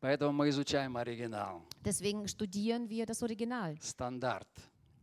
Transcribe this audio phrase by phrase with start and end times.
[0.00, 4.48] Поэтому мы изучаем оригинал, Deswegen studieren wir das Original, стандарт.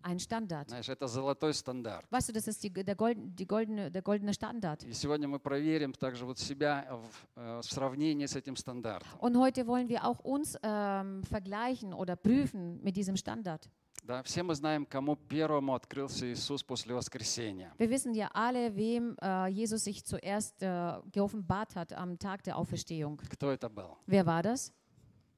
[0.04, 0.68] ein Standard.
[0.68, 2.06] Знаешь, это золотой стандарт.
[2.12, 4.84] Weißt du, das ist die, der, golden, die goldene, der goldene Standard.
[4.84, 9.10] И сегодня мы проверим также вот себя в, э, в сравнении с этим стандартом.
[9.20, 13.70] Und heute wollen wir auch uns ähm, vergleichen oder prüfen mit diesem Standard.
[14.04, 17.72] Да, все мы знаем, кому первому открылся Иисус после воскресения.
[17.78, 22.58] Wir wissen ja alle, wem äh, Jesus sich zuerst äh, geoffenbart hat am Tag der
[22.58, 23.18] Auferstehung.
[23.30, 23.98] Кто это был?
[24.08, 24.74] Wer war das?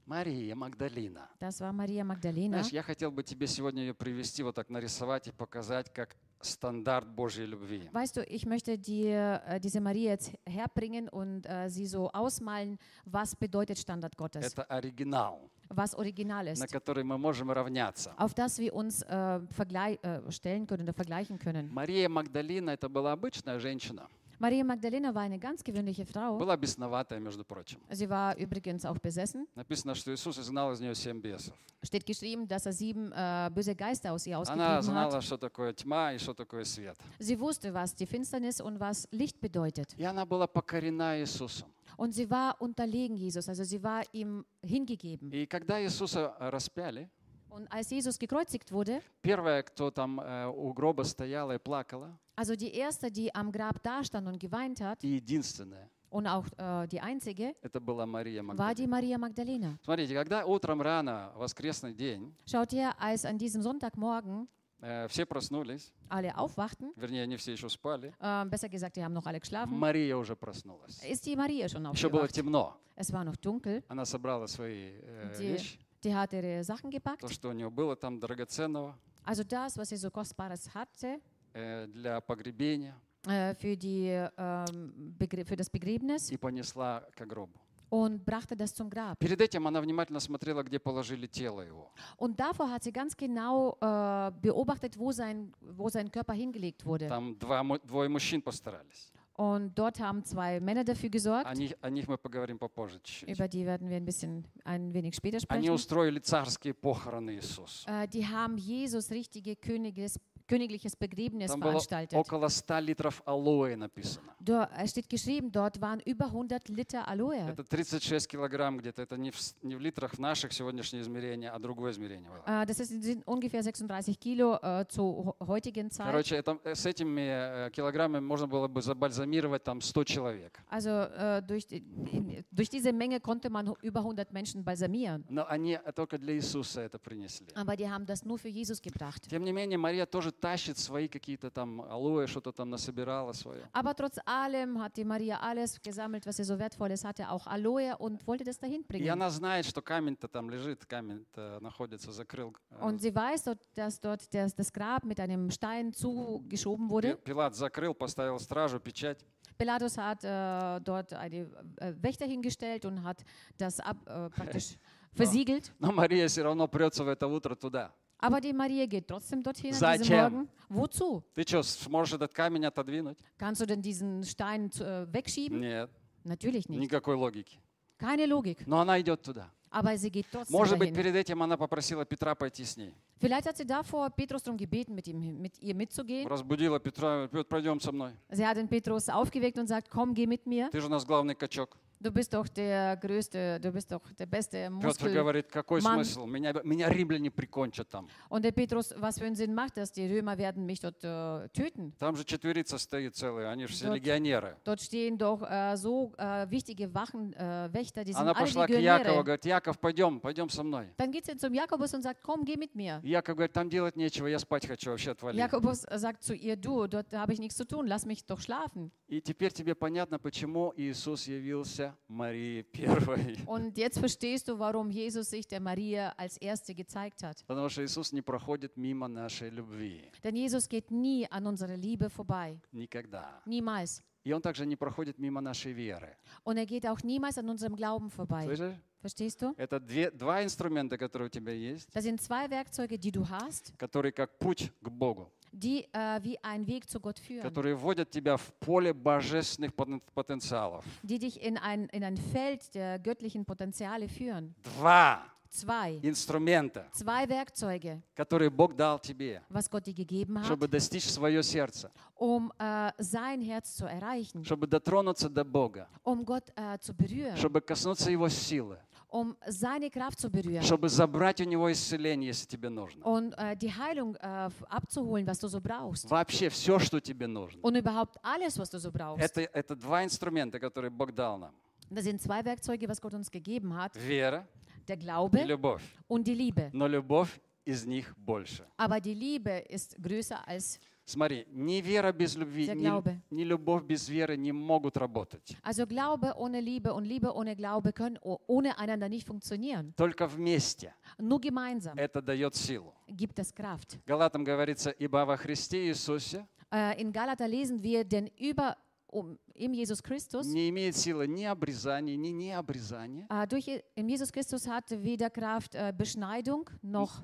[0.09, 1.29] Мария Магдалина.
[1.39, 2.59] Das war Maria Magdalena.
[2.63, 7.07] Знаешь, я хотел бы тебе сегодня ее привести, вот так нарисовать и показать, как стандарт
[7.09, 7.91] Божьей любви.
[7.93, 12.79] Weißt du, ich möchte dir äh, diese Maria jetzt herbringen und äh, sie so ausmalen,
[13.05, 18.15] was bedeutet Standard Gottes, Это оригинал, was original на ist, который мы можем равняться.
[18.17, 21.69] auf das wir uns äh, verglei- äh, stellen können oder vergleichen können.
[21.71, 24.09] Мария Магдалина это была обычная женщина.
[24.41, 26.39] Maria Magdalena war eine ganz gewöhnliche Frau.
[26.39, 27.81] Была бесноватая, между прочим.
[27.91, 29.47] Sie war übrigens auch besessen.
[29.57, 31.55] Написано, что Иисус изгнал из нее семь бесов.
[31.83, 34.41] Steht geschrieben, dass er sieben äh, böse Geister aus ihr Она
[34.79, 35.25] ausgetrieben знала, hat.
[35.25, 36.97] что такое тьма и что такое свет.
[37.19, 39.95] Sie wusste, was die Finsternis und was Licht bedeutet.
[39.99, 41.69] И она была покорена Иисусом.
[41.97, 45.33] Und sie war unterlegen Jesus, also sie war ihm hingegeben.
[45.33, 47.09] И когда Иисуса распяли,
[47.51, 52.55] Und als Jesus gekreuzigt wurde, первая, кто там э, у гроба стояла и плакала, also
[52.55, 57.01] die erste, die am Grab dastand und geweint hat, и единственная, und auch äh, die
[57.01, 58.75] einzige, это была Мария war Магдалина.
[58.75, 59.79] die Maria Magdalena.
[59.85, 64.47] Смотрите, когда утром рано, воскресный день, Schaut her, als an diesem Sonntagmorgen
[64.81, 69.13] э, все проснулись, alle aufwachten, вернее, они все еще спали, äh, besser gesagt, die haben
[69.15, 71.03] noch alle geschlafen, Мария уже проснулась.
[71.03, 72.35] ist die Maria schon Еще было aufgewacht.
[72.35, 72.77] темно.
[72.95, 73.83] Es war noch dunkel.
[73.89, 77.21] Она собрала свои э, Die, вещи, die hat ihre Sachen gepackt.
[77.21, 78.95] то, что у нее было там драгоценного
[79.25, 81.21] Also das, was sie so Kostbares hatte,
[81.53, 82.95] э, для погребения,
[83.27, 85.15] äh, für, die, ähm,
[85.47, 87.59] für das Begräbnis и понесла к гробу.
[87.91, 89.19] und brachte das zum Grab.
[89.19, 91.91] Перед этим она внимательно смотрела, где положили тело его.
[92.17, 97.09] Und davor hat sie ganz genau äh, beobachtet, wo sein, wo sein Körper hingelegt wurde.
[97.09, 99.13] Там два, двое мужчин постарались.
[99.38, 101.48] Und dort haben zwei Männer dafür gesorgt.
[101.48, 103.30] О них, о них мы поговорим попозже чуть-чуть.
[103.30, 105.74] Über die werden wir ein bisschen ein wenig später Они sprechen.
[105.74, 107.90] устроили царские похороны Иисуса.
[108.04, 112.15] Äh, die haben Jesus richtige Königes, königliches Begräbnis Там было veranstaltet.
[112.15, 114.33] около 100 литров алоэ написано.
[114.41, 117.51] Da es steht geschrieben, dort waren über 100 Liter Aloe.
[117.51, 119.03] Это 36 килограмм где-то.
[119.03, 122.43] Это не в, не в литрах наших сегодняшнее измерение, а другое измерение было.
[122.47, 126.07] Äh, das sind ungefähr 36 Kilo äh, zur ho- heutigen Zeit.
[126.07, 130.59] Короче, это, э, с этими э, килограммами можно было бы забальзамировать там 100 человек.
[130.71, 135.25] Also äh, durch, in- durch diese Menge konnte man über 100 Menschen balsamieren.
[135.29, 137.49] Но они только для Иисуса это принесли.
[137.55, 139.29] Aber die haben das nur für Jesus gebracht.
[139.29, 143.69] Тем не менее, Мария тоже тащит свои какие-то там алоэ, что-то там насобирала свое.
[143.73, 147.97] Aber trotz allem hat die Maria alles gesammelt, was sie so wertvolles hatte, auch Aloe
[147.99, 149.11] und wollte das dahin И bringen.
[149.11, 152.55] она знает, что камень-то там лежит, камень-то находится, закрыл.
[152.71, 153.45] э, Und sie weiß,
[153.75, 157.17] dass dort das, das Grab mit einem Stein zugeschoben wurde.
[157.17, 159.25] Пилат закрыл, поставил стражу, печать.
[159.57, 163.25] Pilatus hat äh, dort eine äh, Wächter hingestellt und hat
[163.57, 164.77] das ab, äh, praktisch
[165.15, 165.73] versiegelt.
[165.81, 167.93] Но Мария все равно прется в это утро туда.
[168.21, 170.33] Aber die Maria geht trotzdem dorthin an diesem Зачем?
[170.33, 170.49] Morgen.
[170.69, 171.23] Wozu?
[171.35, 173.19] Ты что, сможешь этот камень отодвинуть?
[173.39, 175.61] Kannst du denn diesen Stein äh, wegschieben?
[175.61, 175.89] Нет,
[176.25, 176.81] Natürlich nicht.
[176.81, 177.59] никакой логики.
[177.97, 178.67] Keine Logik.
[178.67, 179.51] Но она идет туда.
[179.71, 180.95] Aber sie geht trotzdem Может быть, dahin.
[180.95, 182.93] перед этим она попросила Петра пойти с ней.
[183.21, 186.27] Vielleicht hat sie davor Petrus darum gebeten, mit, ihm, mit ihr mitzugehen.
[186.29, 188.13] Разбудила Петра, Петр, пойдем со мной.
[188.31, 190.71] Sie hat den Petrus aufgeweckt und sagt, komm, geh mit mir.
[190.71, 191.77] Ты же у нас главный качок.
[192.01, 195.13] Du bist doch der größte, du bist doch der beste Петр Muskel.
[195.15, 196.27] говорит, какой Ман- смысл?
[196.27, 198.07] Меня, меня римляне прикончат там.
[198.29, 199.91] Und der Petrus, was für einen Sinn macht das?
[199.91, 201.93] Die Römer werden mich dort äh, töten.
[201.99, 204.57] Там же четверица стоит целая, они же все Дот- легионеры.
[204.65, 208.67] Dort stehen doch äh, so äh, wichtige Wachen, äh, Wächter, die sind Она alle пошла
[208.67, 209.23] к Якову, Legionäre.
[209.25, 210.87] говорит, Яков, пойдем, пойдем со мной.
[210.99, 213.01] Dann geht sie zum Jakobus und sagt, komm, geh mit mir.
[213.03, 215.37] Яков говорит, там делать нечего, я спать хочу, вообще отвали.
[215.37, 218.93] Jakobus sagt zu ihr, du, dort habe ich nichts zu tun, lass mich doch schlafen.
[219.09, 223.37] И теперь тебе понятно, почему Иисус явился Марии первой.
[223.47, 227.45] Und jetzt verstehst du, warum Jesus sich der Maria als Erste gezeigt hat.
[227.47, 230.11] Потому что Иисус не проходит мимо нашей любви.
[230.23, 232.61] Denn Jesus geht nie an unserer Liebe vorbei.
[232.73, 233.43] Никогда.
[233.47, 234.03] Niemals.
[234.25, 236.17] И Он также не проходит мимо нашей веры.
[236.45, 238.45] Und er geht auch niemals an unserem Glauben vorbei.
[238.45, 238.75] Слышишь?
[239.01, 239.55] Verstehst du?
[239.57, 243.73] Это две, два инструмента, которые у тебя есть, Das sind zwei Werkzeuge, die du hast,
[243.79, 248.11] которые как путь к Богу, die äh, wie ein Weg zu Gott führen, которые вводят
[248.11, 250.85] тебя в поле божественных потен- потенциалов.
[251.03, 254.55] die dich in ein, in ein Feld der göttlichen Potenziale führen.
[254.79, 255.23] Два.
[255.51, 261.05] zwei, инструмента, zwei Werkzeuge, которые Бог дал тебе, was Gott dir gegeben hat, чтобы достичь
[261.09, 266.79] свое сердце, um äh, sein Herz zu erreichen, чтобы дотронуться до Бога, um Gott äh,
[266.81, 268.79] zu berühren, чтобы коснуться Его силы,
[269.10, 273.04] um seine Kraft zu berühren чтобы забрать у Него исцеление, если тебе нужно.
[273.06, 276.10] und äh, die Heilung äh, abzuholen, was du so brauchst.
[276.10, 277.62] Вообще все, что тебе нужно.
[277.62, 279.24] Und überhaupt alles, was du so brauchst.
[279.24, 281.54] Это, это два инструмента, которые Бог дал нам.
[281.90, 283.96] Das sind zwei Werkzeuge, was Gott uns gegeben hat.
[283.96, 284.48] Вера
[284.88, 285.84] Der и Glaube любовь.
[286.08, 286.70] und die Liebe.
[286.74, 288.66] Но любовь из них больше.
[288.78, 290.80] Aber die Liebe ist größer als...
[291.09, 295.57] Смотри, ни вера без любви, ни, ни любовь без веры не могут работать.
[295.63, 299.95] Also Glaube ohne Liebe und Liebe ohne Glaube können o- ohne einander nicht funktionieren.
[299.97, 302.93] Только вместе Nur gemeinsam это дает силу.
[303.09, 303.99] gibt es Kraft.
[304.07, 308.77] Галатам говорится, ибо во Христе Иисусе Äh, in Galater lesen wir, denn über
[309.11, 313.67] um, im Jesus Christus, не имеет силы ни обрезания, ни необрезания, äh, durch
[313.97, 317.23] Jesus Christus hat weder Kraft äh, Beschneidung noch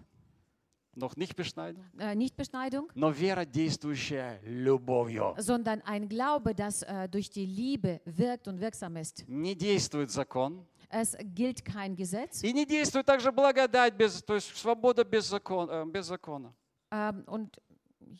[0.95, 5.35] noch nicht beschneiden, äh, Nichtbeschneidung, но вера, действующая любовью.
[5.37, 9.23] sondern ein Glaube, das äh, durch die Liebe wirkt und wirksam ist.
[9.27, 10.65] Не действует закон.
[10.89, 15.69] Es gilt kein Gesetz И не действует также благодать, без, то есть свобода без, закон,
[15.69, 16.53] э, без закона.
[16.91, 17.61] ähm, und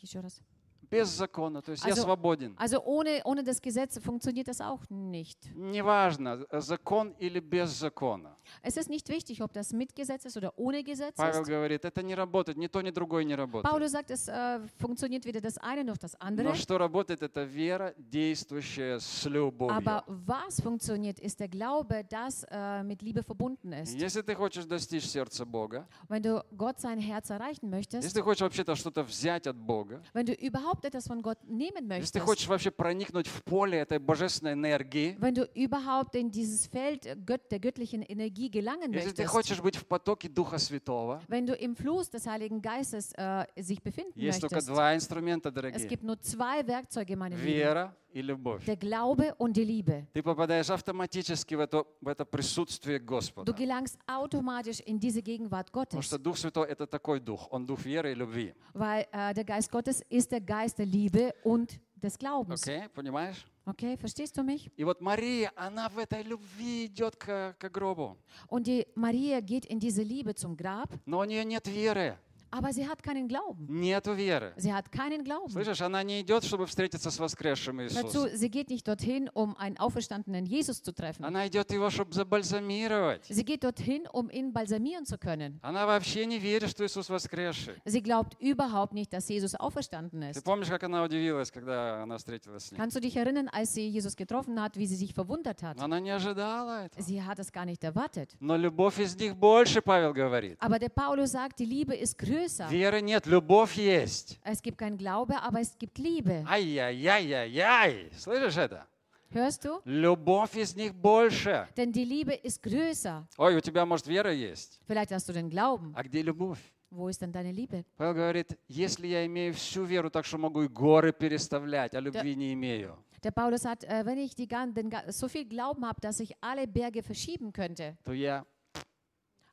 [0.00, 0.40] еще раз.
[0.89, 2.55] Без закона, то есть я Also- свободен.
[2.57, 5.37] Also ohne, ohne das Gesetz funktioniert das auch nicht.
[5.55, 8.35] Неважно, э, закон или без закона.
[8.61, 11.47] Es ist nicht wichtig, ob das mit Gesetz ist oder ohne Gesetz Павел ist.
[11.47, 13.63] говорит, это не работает, ни то, ни другое не работает.
[13.71, 16.49] Paulus sagt, es äh, funktioniert weder das eine noch das andere.
[16.49, 19.75] Но что работает, это вера, действующая с любовью.
[19.75, 23.93] Aber was funktioniert, ist der Glaube, das äh, mit Liebe verbunden ist.
[23.95, 28.23] Если ты хочешь достичь сердца Бога, Wenn du Gott sein Herz erreichen möchtest, если ты
[28.23, 32.18] хочешь вообще-то что-то взять от Бога, wenn du überhaupt etwas von Gott nehmen если ты
[32.18, 37.06] möchtest, хочешь вообще проникнуть в поле этой божественной энергии, wenn du überhaupt in dieses Feld
[37.26, 41.46] Gött, der göttlichen Energie gelangen если ты möchtest, хочешь быть в потоке Духа Святого, wenn
[41.46, 45.54] du im Fluss des Heiligen Geistes äh, sich befinden есть только möchtest, два инструмента, es
[45.54, 45.86] дорогие.
[45.86, 47.90] gibt nur zwei Werkzeuge, meine Lieben.
[48.14, 48.64] Вера и любовь.
[48.66, 50.06] Der Glaube und die Liebe.
[50.12, 53.52] Ты попадаешь автоматически в это, в это присутствие Du Господа.
[53.52, 57.48] gelangst automatisch in diese Gegenwart Потому Gottes, что Дух Святой — это такой Дух.
[57.50, 58.54] Он Дух веры и любви.
[58.74, 62.62] weil äh, der Geist Gottes ist der Geist der Liebe und des Glaubens.
[62.62, 63.46] Окей, понимаешь?
[63.66, 64.70] Okay, verstehst du mich?
[64.76, 68.16] И вот Мария, она в этой любви идет к, к гробу.
[68.48, 72.18] Und die Maria geht in diese Liebe zum Grab, Но у нее нет веры.
[72.52, 73.66] aber sie hat keinen Glauben.
[73.68, 74.52] Нету веры.
[74.56, 75.50] Sie hat keinen Glauben.
[75.52, 78.36] Слышишь, она не идет, чтобы встретиться с воскресшим Dazu, Иисусом.
[78.36, 81.24] sie geht nicht dorthin, um einen auferstandenen Jesus zu treffen.
[81.24, 83.24] Она идет его, чтобы забальзамировать.
[83.28, 85.60] Sie geht dorthin, um ihn balsamieren zu können.
[85.62, 87.74] Она вообще не верит, что Иисус воскресший.
[87.84, 90.42] Sie glaubt überhaupt nicht, dass Jesus auferstanden Ты ist.
[90.44, 92.80] помнишь, как она удивилась, когда она встретилась с ним?
[92.80, 95.78] Kannst du dich erinnern, als sie Jesus getroffen hat, wie sie sich verwundert hat?
[95.78, 97.00] Она не ожидала этого.
[97.00, 98.36] Sie hat es gar nicht erwartet.
[98.40, 100.56] Но любовь из них больше, Павел говорит.
[100.58, 102.40] Aber der Paulus sagt, die Liebe ist größer.
[102.44, 104.38] Веры нет, любовь есть.
[104.44, 106.44] Es gibt kein Glaube, aber es gibt Liebe.
[106.48, 108.10] Ай-яй-яй-яй-яй.
[108.16, 108.86] Слышишь это?
[109.32, 109.80] Hörst du?
[109.84, 111.68] Любовь из них больше.
[111.76, 113.26] Denn die Liebe ist größer.
[113.38, 114.80] Ой, у тебя, может, вера есть.
[114.88, 115.92] Vielleicht hast du den Glauben.
[115.94, 116.58] А где любовь?
[116.90, 117.84] Wo ist denn deine Liebe?
[117.96, 122.34] Павел говорит, если я имею всю веру, так что могу и горы переставлять, а любви
[122.34, 125.84] не имею, Der Paulus sagt, äh, wenn ich die, gan- den, ga- so viel Glauben
[125.86, 128.44] habe, dass ich alle Berge verschieben könnte, то я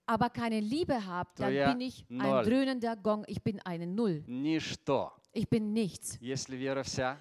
[0.06, 2.26] aber keine Liebe habe, То dann я bin ich ноль.
[2.40, 3.24] ein dröhnender Gong.
[3.28, 4.24] Ich bin eine Null.
[4.28, 5.12] ничто.
[5.34, 6.18] Ich bin nichts.
[6.22, 7.18] Если вера вся,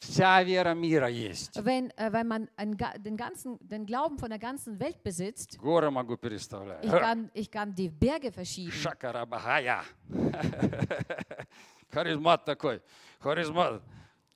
[0.00, 1.56] вся вера мира есть.
[1.62, 5.58] Wenn, äh, wenn man einen, ga- den, ganzen, den Glauben von der ganzen Welt besitzt,
[5.58, 6.84] Горы могу переставлять.
[6.84, 8.72] ich kann, ich kann die Berge verschieben.
[8.72, 9.84] Шакарабахая.
[11.90, 12.80] Харизмат такой.
[13.20, 13.82] Харизмат.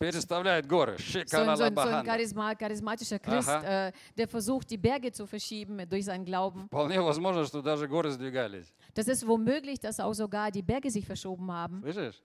[0.02, 0.96] Переставляет горы.
[0.98, 2.04] So ein, so ein, so ein Шикарабаханда.
[2.04, 3.88] charisma, charismatischer Christ, Aha.
[3.88, 6.66] äh, der versucht, die Berge zu verschieben durch seinen Glauben.
[6.68, 8.72] Вполне возможно, что даже горы сдвигались.
[8.94, 11.82] Das ist womöglich, dass auch sogar die Berge sich verschoben haben.
[11.82, 12.22] Слышишь?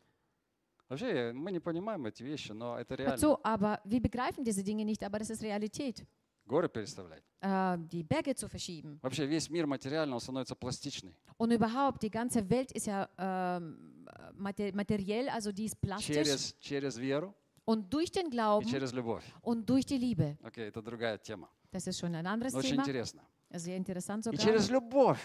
[0.87, 3.17] Вообще, мы не понимаем эти вещи, но это реально.
[3.17, 6.05] So, aber wir begreifen diese Dinge nicht, aber das ist Realität.
[6.45, 7.23] Горы переставлять.
[7.41, 8.99] Äh, die Berge zu verschieben.
[9.01, 11.15] Вообще, весь мир материально, он становится пластичный.
[11.37, 16.15] Und überhaupt, die ganze Welt ist ja ähm, mater materiell, also die ist plastisch.
[16.15, 17.33] Через, через веру
[17.68, 19.22] Und durch den и Glauben через любовь.
[19.42, 20.38] und durch die Liebe.
[20.42, 21.50] Окей, это другая тема.
[21.70, 22.82] Das ist schon ein anderes Но очень Thema.
[22.82, 23.20] интересно.
[23.50, 24.42] Sehr interessant И sogar.
[24.42, 25.20] через любовь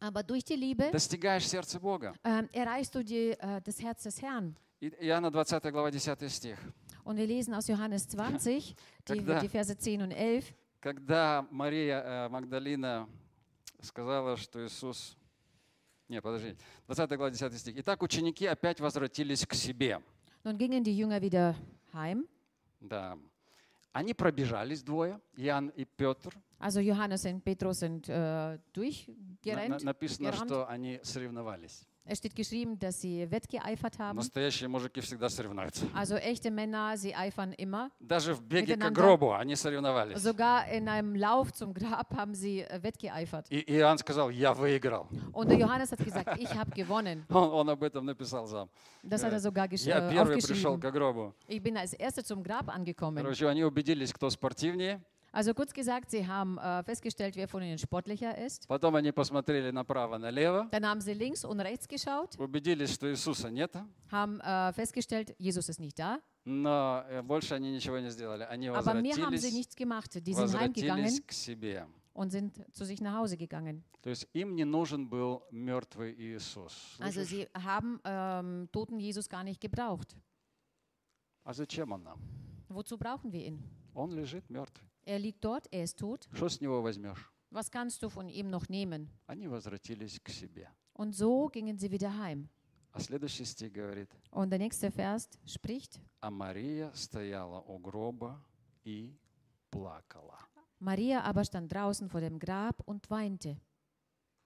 [0.00, 2.14] Aber durch die Liebe достигаешь сердца Бога.
[2.24, 4.56] ähm, erreichst du die, äh, das Herz des Herrn.
[4.80, 6.58] И Иоанна 20 глава 10 стих.
[7.04, 8.74] Und wir lesen aus Johannes 20,
[9.06, 9.38] die, Когда?
[9.38, 10.52] die Verse 10 und 11.
[10.80, 13.08] Когда Мария э, Магдалина
[13.80, 15.16] сказала, что Иисус...
[16.08, 16.56] Не, подожди.
[16.86, 17.74] 20 глава 10 стих.
[17.78, 20.02] Итак, ученики опять возвратились к себе.
[20.43, 21.55] Nun gingen die Jünger wieder
[21.93, 22.25] heim.
[22.79, 23.17] Да.
[23.93, 26.31] Они пробежались двое, Иоанн и Петр.
[26.59, 29.83] Also Johannes und Petrus sind äh, На- на- durchgerannt.
[29.83, 30.45] написано, gerannt.
[30.49, 31.85] что они соревновались.
[32.04, 34.16] Es steht geschrieben, dass sie wettgeeifert haben.
[34.16, 35.86] Настоящие мужики всегда соревнуются.
[35.94, 37.90] Also echte Männer, sie eifern immer.
[38.00, 40.18] Даже в беге к гробу они соревновались.
[40.18, 43.46] Sogar in einem Lauf zum Grab haben sie äh, wettgeeifert.
[43.50, 45.06] И Иоанн сказал, я выиграл.
[45.32, 47.24] Und Johannes hat gesagt, ich habe gewonnen.
[47.28, 48.68] Он, он об этом написал сам.
[49.04, 51.34] Das hat er sogar gesch- Я äh, первый пришел к гробу.
[51.46, 53.22] Ich bin als Erster zum Grab angekommen.
[53.22, 55.00] Короче, они убедились, кто спортивнее.
[55.31, 58.67] Also kurz gesagt, sie haben äh, festgestellt, wer von ihnen sportlicher ist.
[58.67, 60.67] Потом они посмотрели направо-налево.
[60.71, 63.75] Dann haben sie links und rechts geschaut, Убедились, что Иисуса нет.
[64.11, 66.19] haben äh, festgestellt, Jesus ist nicht da.
[66.45, 68.45] Но э, больше они ничего не сделали.
[68.49, 70.15] Они Aber mehr haben sie возвратились, nichts gemacht.
[70.15, 71.85] Die sind heimgegangen возвратились к себе.
[72.13, 73.83] und sind zu sich nach Hause gegangen.
[74.01, 76.95] То есть им не нужен был мертвый Иисус.
[76.99, 77.29] Also Слышишь?
[77.29, 80.15] sie haben ähm, toten Jesus gar nicht gebraucht.
[81.43, 82.19] А зачем он нам?
[82.69, 83.61] Wozu brauchen wir ihn?
[85.01, 85.01] Он лежит мертвый.
[85.05, 86.27] Er liegt dort, er ist tot.
[86.33, 87.31] Что с него возьмешь?
[87.49, 89.09] Was kannst du von ihm noch nehmen?
[89.27, 90.69] Они возвратились к себе.
[90.93, 92.49] Und so gingen sie wieder heim.
[92.91, 98.43] А следующий стих говорит, Und der nächste Vers spricht, а Мария стояла у гроба
[98.83, 99.15] и
[99.69, 100.39] плакала.
[100.79, 103.57] Maria aber stand draußen vor dem Grab und weinte.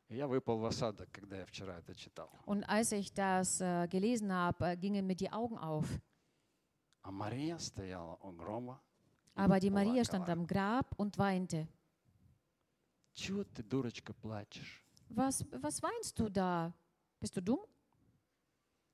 [0.10, 2.30] И Я выпал в осадок, когда я вчера это читал.
[2.46, 5.88] Und als ich das äh, gelesen habe, äh, gingen mir die Augen auf.
[7.04, 8.85] А Мария стояла у гроба и
[9.36, 10.42] Aber die Maria stand плакала.
[10.42, 11.68] am Grab und weinte.
[13.14, 14.84] Чего ты, дурочка, плачешь?
[15.10, 16.74] Was, was weinst du da?
[17.20, 17.60] Bist du dumm?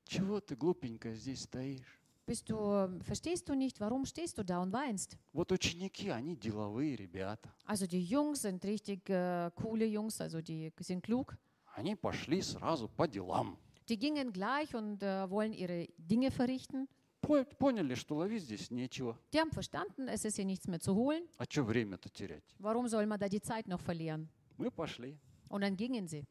[0.05, 1.99] Чего ты, глупенькая, здесь стоишь?
[2.25, 5.17] Bist du, ähm, verstehst du nicht, warum stehst du da und weinst?
[5.33, 7.49] Вот ученики, они деловые ребята.
[7.65, 11.37] Also die Jungs sind richtig äh, coole Jungs, also die sind klug.
[11.75, 13.57] Они пошли сразу по делам.
[13.87, 16.89] Die gingen gleich und äh, wollen ihre Dinge verrichten.
[17.22, 19.16] По- Поняли, что ловить здесь нечего.
[19.32, 21.26] Die haben verstanden, es ist hier nichts mehr zu holen.
[21.38, 22.44] А что время-то терять?
[22.58, 24.28] Warum soll man da die Zeit noch verlieren?
[24.58, 25.16] Мы пошли.
[25.48, 26.24] Und dann gingen sie.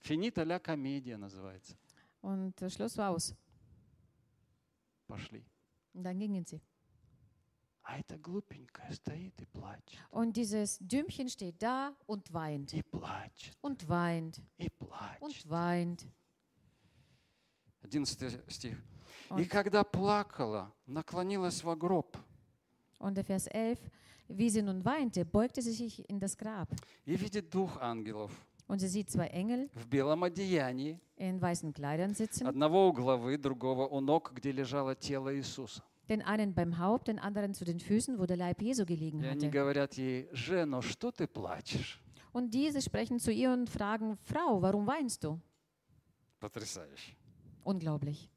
[0.00, 1.76] Финита ля комедия называется.
[2.22, 3.34] Und äh, Schluss war aus.
[5.06, 5.44] Пошли.
[5.94, 6.60] Und dann gingen sie.
[7.82, 9.98] А эта глупенькая стоит и плачет.
[10.10, 12.72] Und dieses Dümmchen steht da und weint.
[12.74, 14.40] И плачет, Und weint.
[14.58, 15.22] и плачет.
[15.22, 16.06] Und weint.
[17.82, 18.76] 11 стих.
[19.29, 22.17] И Und, когда плакала, наклонилась во гроб
[22.99, 23.79] und der Vers 11.
[24.29, 26.69] Wie sie nun weinte, beugte sie sich in das Grab.
[27.05, 28.31] и видит двух ангелов
[28.67, 32.47] Und sie sieht zwei Engel в белом одеянии, in weißen Kleidern sitzen.
[32.47, 35.83] одного у главы, другого у ног, где лежало тело Иисуса.
[36.09, 39.25] Den einen beim Haupt, den anderen zu den Füßen, wo der Leib Jesu gelegen И
[39.27, 39.51] они hatte.
[39.51, 41.99] говорят ей, Жено, что ты плачешь?
[42.33, 45.39] Und diese sprechen zu ihr und fragen, Frau, warum weinst du?
[46.39, 47.15] Потрясающе.
[47.63, 48.29] Unglaublich.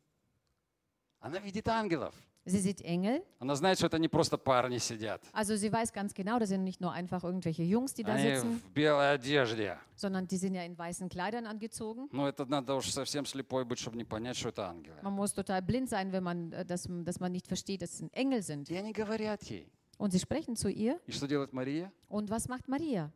[1.20, 2.14] Она видит ангелов.
[2.44, 5.20] Sie sieht Engel, Она знает, что это не просто парни сидят.
[5.32, 8.23] also sie weiß ganz genau, das sind nicht nur einfach irgendwelche Jungs, die da Они
[8.37, 9.76] sitzen, в белой одежде.
[9.96, 12.08] sondern die sind ja in weißen Kleidern angezogen.
[12.12, 14.96] Ну, это надо уж совсем слепой быть, чтобы не понять, что это ангелы.
[15.02, 18.08] Man muss total blind sein, wenn man, äh, dass, dass man nicht versteht, dass es
[18.12, 18.70] Engel sind.
[18.70, 19.68] И они говорят ей.
[19.99, 21.00] Und sie sprechen zu ihr.
[21.06, 21.90] И что делает Мария?
[22.08, 23.11] Und was macht Maria?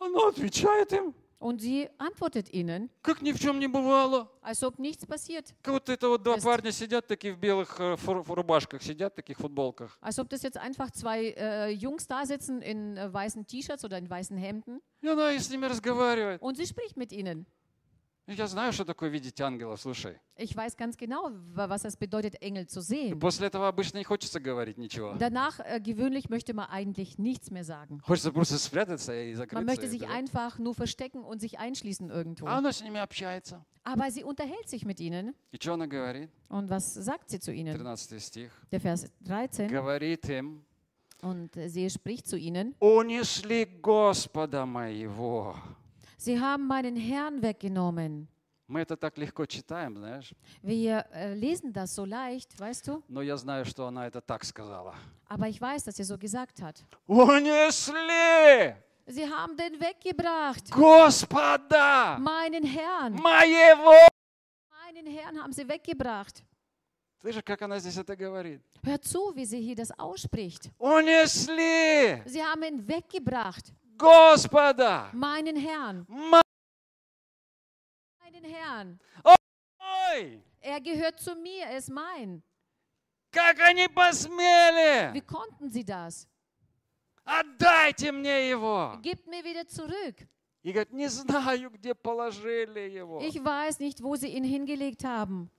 [0.00, 4.28] Она отвечает им, Und sie antwortet ihnen, как ни в чем не бывало.
[4.42, 5.52] als ob nichts passiert.
[5.62, 6.44] Как вот это вот два Есть.
[6.44, 9.98] парня сидят такие в белых э, фур- рубашках, сидят в таких футболках.
[10.00, 13.98] Als ob das jetzt einfach zwei äh, Jungs da sitzen in äh, weißen T-Shirts oder
[13.98, 14.80] in weißen Hemden.
[15.02, 16.40] И она и с ними разговаривает.
[16.40, 17.46] Und sie spricht mit ihnen.
[18.28, 20.16] И Я знаю, что такое видеть ангелов, слушай.
[20.36, 23.18] Ich weiß ganz genau, wa- was es bedeutet, Engel zu И sehen.
[23.18, 25.14] после этого обычно не хочется говорить ничего.
[25.18, 28.00] Danach, äh, gewöhnlich, möchte man eigentlich nichts mehr sagen.
[28.06, 29.64] Хочется просто спрятаться и Man закрыться.
[29.66, 30.08] möchte и sich всё.
[30.12, 32.46] einfach nur verstecken und sich einschließen irgendwo.
[32.46, 33.64] А она с ними общается.
[33.82, 35.34] Aber sie unterhält sich mit ihnen.
[35.50, 36.30] И что она говорит?
[36.48, 37.76] Und was sagt sie zu ihnen?
[37.76, 38.52] 13 стих.
[38.70, 39.66] Der Vers 13.
[39.68, 40.64] Говорит им,
[41.22, 42.76] Und äh, sie spricht zu ihnen.
[42.78, 45.56] унесли Господа моего.
[46.26, 48.28] Sie haben meinen Herrn weggenommen.
[48.68, 50.34] Мы это так легко читаем, знаешь.
[50.62, 53.02] Wir äh, lesen das so leicht, weißt du?
[53.08, 54.94] Но я знаю, что она это так сказала.
[55.28, 56.82] Aber ich weiß, dass sie so gesagt hat.
[57.06, 58.74] Унесли
[59.06, 60.70] Sie haben den weggebracht.
[60.70, 63.14] Господа Meinen Herrn.
[63.14, 63.94] моего.
[64.70, 66.42] Meinen Herrn haben sie weggebracht.
[67.20, 68.62] Слышишь, как она здесь это говорит?
[68.82, 70.70] Hört zu, wie sie hier das ausspricht.
[70.78, 73.72] Унесли Sie haben ihn weggebracht.
[73.96, 76.04] Господа Meinen Herrn.
[76.08, 76.40] мой.
[78.20, 78.98] Meinen Herrn.
[79.24, 82.42] Er Er gehört zu mir, er ist mein.
[83.32, 85.12] Как они посмели?
[85.14, 86.28] Wie konnten sie das?
[87.24, 88.98] Отдайте мне его.
[89.02, 90.28] Gebt mir wieder zurück.
[90.62, 93.20] И говорит, не знаю, где положили его.
[93.20, 95.50] Ich weiß nicht, wo sie ihn hingelegt haben.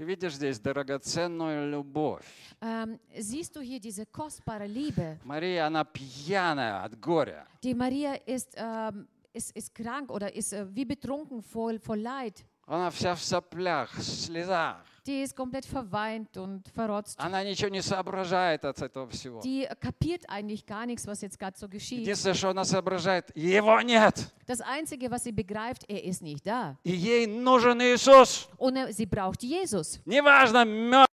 [0.00, 2.24] Ты видишь здесь драгоценную любовь.
[2.62, 5.18] Ähm, siehst du hier diese kostbare Liebe?
[5.24, 7.46] Мария, она пьяная от горя.
[7.62, 12.42] Die Maria ist, ähm, ist, ist krank oder ist äh, wie betrunken vor, vor Leid.
[12.66, 14.82] Она вся в соплях, в слезах.
[15.10, 17.18] Die ist komplett verweint und verrotzt.
[17.18, 19.40] Она ничего не соображает от этого всего.
[19.40, 22.02] Die kapiert eigentlich gar nichts, was jetzt gerade so geschieht.
[22.02, 24.32] Единственное, что она соображает, его нет.
[24.46, 26.76] Das Einzige, was sie begreift, er ist nicht da.
[26.84, 28.48] И ей нужен Иисус.
[28.56, 29.98] Und er, sie braucht Jesus.
[30.04, 31.09] Неважно, мертв.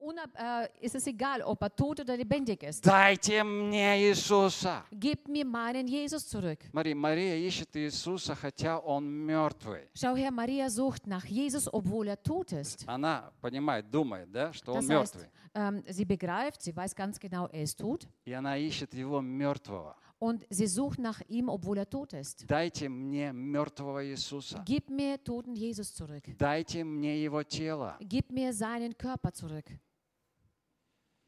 [0.00, 2.86] Unab, äh, ist es egal, ob er tot oder lebendig ist.
[2.86, 4.84] Дайте мне Иисуса.
[4.92, 6.58] Gib mir meinen Jesus zurück.
[6.70, 9.88] Смотри, Мария ищет Иисуса, хотя он мертвый.
[9.94, 12.84] Schau her, Maria sucht nach Jesus, obwohl er tot ist.
[12.86, 15.30] Она понимает, думает, да, что он Das heißt, мертвый.
[15.54, 18.06] ähm, sie begreift, sie weiß ganz genau, er ist tot.
[18.26, 19.96] И она ищет его мертвого.
[20.18, 22.44] Und sie sucht nach ihm, obwohl er tot ist.
[22.46, 24.62] Дайте мне мертвого Иисуса.
[24.66, 26.24] Gib mir toten Jesus zurück.
[26.38, 27.96] Дайте мне его тело.
[28.00, 29.64] Gib mir seinen Körper zurück.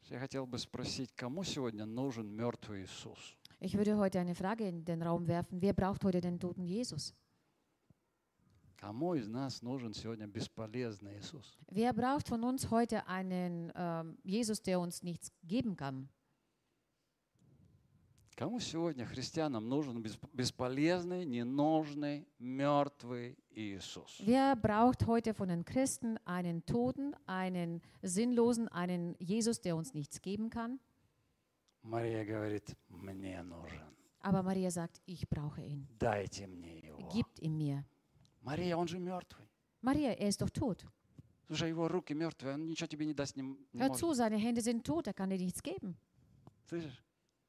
[0.09, 3.37] Я хотел бы спросить, кому сегодня нужен мертвый Иисус?
[3.59, 5.61] Ich würde heute eine Frage in den Raum werfen.
[5.61, 7.13] Wer braucht heute den toten Jesus?
[8.77, 11.57] Кому из нас нужен сегодня бесполезный Иисус?
[11.69, 16.09] Wer braucht von uns heute einen ähm, Jesus, der uns nichts geben kann?
[18.35, 24.21] Кому сегодня, христианам, нужен бес- бесполезный, ненужный, мертвый Иисус?
[24.21, 30.21] Wer braucht heute von den Christen einen Toten, einen Sinnlosen, einen Jesus, der uns nichts
[30.21, 30.79] geben kann?
[31.83, 33.93] Мария говорит, мне нужен.
[34.21, 35.85] Aber Maria sagt, ich brauche ihn.
[35.99, 37.09] Дайте мне его.
[37.09, 37.83] Gibt ihn mir.
[38.41, 39.47] Мария, он же мертвый.
[39.81, 40.85] Maria, er ist doch tot.
[41.47, 43.35] Слушай, его руки мертвые, он ничего тебе не даст.
[43.35, 43.99] Не, м- не Hör может.
[43.99, 45.97] zu, seine Hände sind tot, er kann dir nichts geben.
[46.67, 47.03] Слышишь?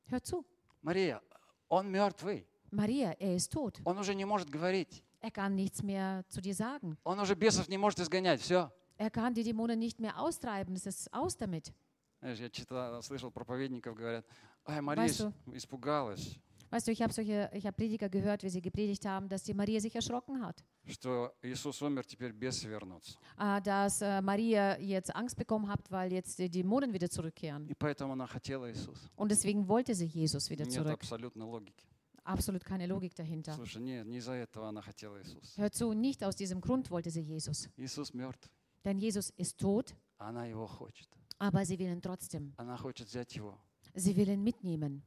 [0.08, 0.44] Hör zu.
[0.85, 1.19] Мария,
[1.67, 2.45] он мертвый.
[2.71, 3.81] Maria, er ist tot.
[3.83, 5.03] Он уже не может говорить.
[5.21, 6.97] Er kann nichts mehr zu dir sagen.
[7.03, 8.39] Он уже бесов не может изгонять.
[8.41, 8.71] Все.
[8.97, 10.75] Er kann die Dämonen nicht mehr austreiben.
[10.75, 11.73] Es ist aus damit.
[12.19, 14.25] Знаешь, я читал, слышал проповедников, говорят,
[14.65, 16.37] ай, Мария Weißt ис- испугалась,
[16.74, 19.54] Weißt du, ich habe solche, ich habe Prediger gehört, wie sie gepredigt haben, dass die
[19.54, 20.64] Maria sich erschrocken hat.
[20.86, 23.18] что Иисус умер, теперь бесы вернутся.
[23.38, 27.66] Äh, dass äh, Maria jetzt Angst bekommen hat, weil jetzt die Dämonen wieder zurückkehren.
[27.68, 29.10] И поэтому она хотела Иисуса.
[29.16, 30.92] Und deswegen wollte sie Jesus wieder Нет zurück.
[30.92, 31.86] абсолютной логики.
[32.22, 33.54] Absolut keine Logik dahinter.
[33.54, 35.60] Слушай, нет, не из-за этого она хотела Иисуса.
[35.60, 37.68] Hör zu, nicht aus diesem Grund wollte sie Jesus.
[37.76, 38.48] Иисус мертв,
[38.84, 41.08] Denn Jesus ist tot, а она его хочет.
[41.38, 42.52] aber sie will ihn trotzdem.
[42.58, 43.58] Она хочет взять его.
[43.94, 45.02] Sie will ihn mitnehmen.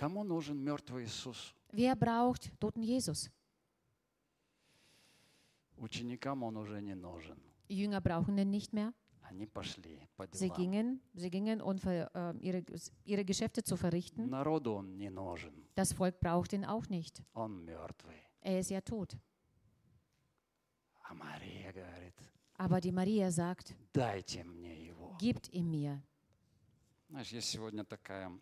[0.00, 1.54] Кому нужен мертвый Иисус?
[1.72, 3.30] Wer braucht toten Jesus?
[5.76, 7.38] Ученикам он уже не нужен.
[7.68, 8.92] Die Jünger brauchen ihn nicht mehr.
[9.22, 10.56] Они пошли по Sie делам.
[10.56, 12.64] gingen, sie gingen um ver, äh, ihre,
[13.04, 14.28] ihre Geschäfte zu verrichten.
[14.30, 15.52] Народу он не нужен.
[15.74, 17.22] Das Volk braucht ihn auch nicht.
[17.34, 18.14] Он мертвый.
[18.40, 19.16] Er ist ja tot.
[21.02, 22.14] А Мария говорит,
[22.58, 25.16] Aber die Maria sagt, дайте мне его.
[25.18, 26.00] gibt ihn mir.
[27.08, 28.38] Знаешь, есть сегодня такая э,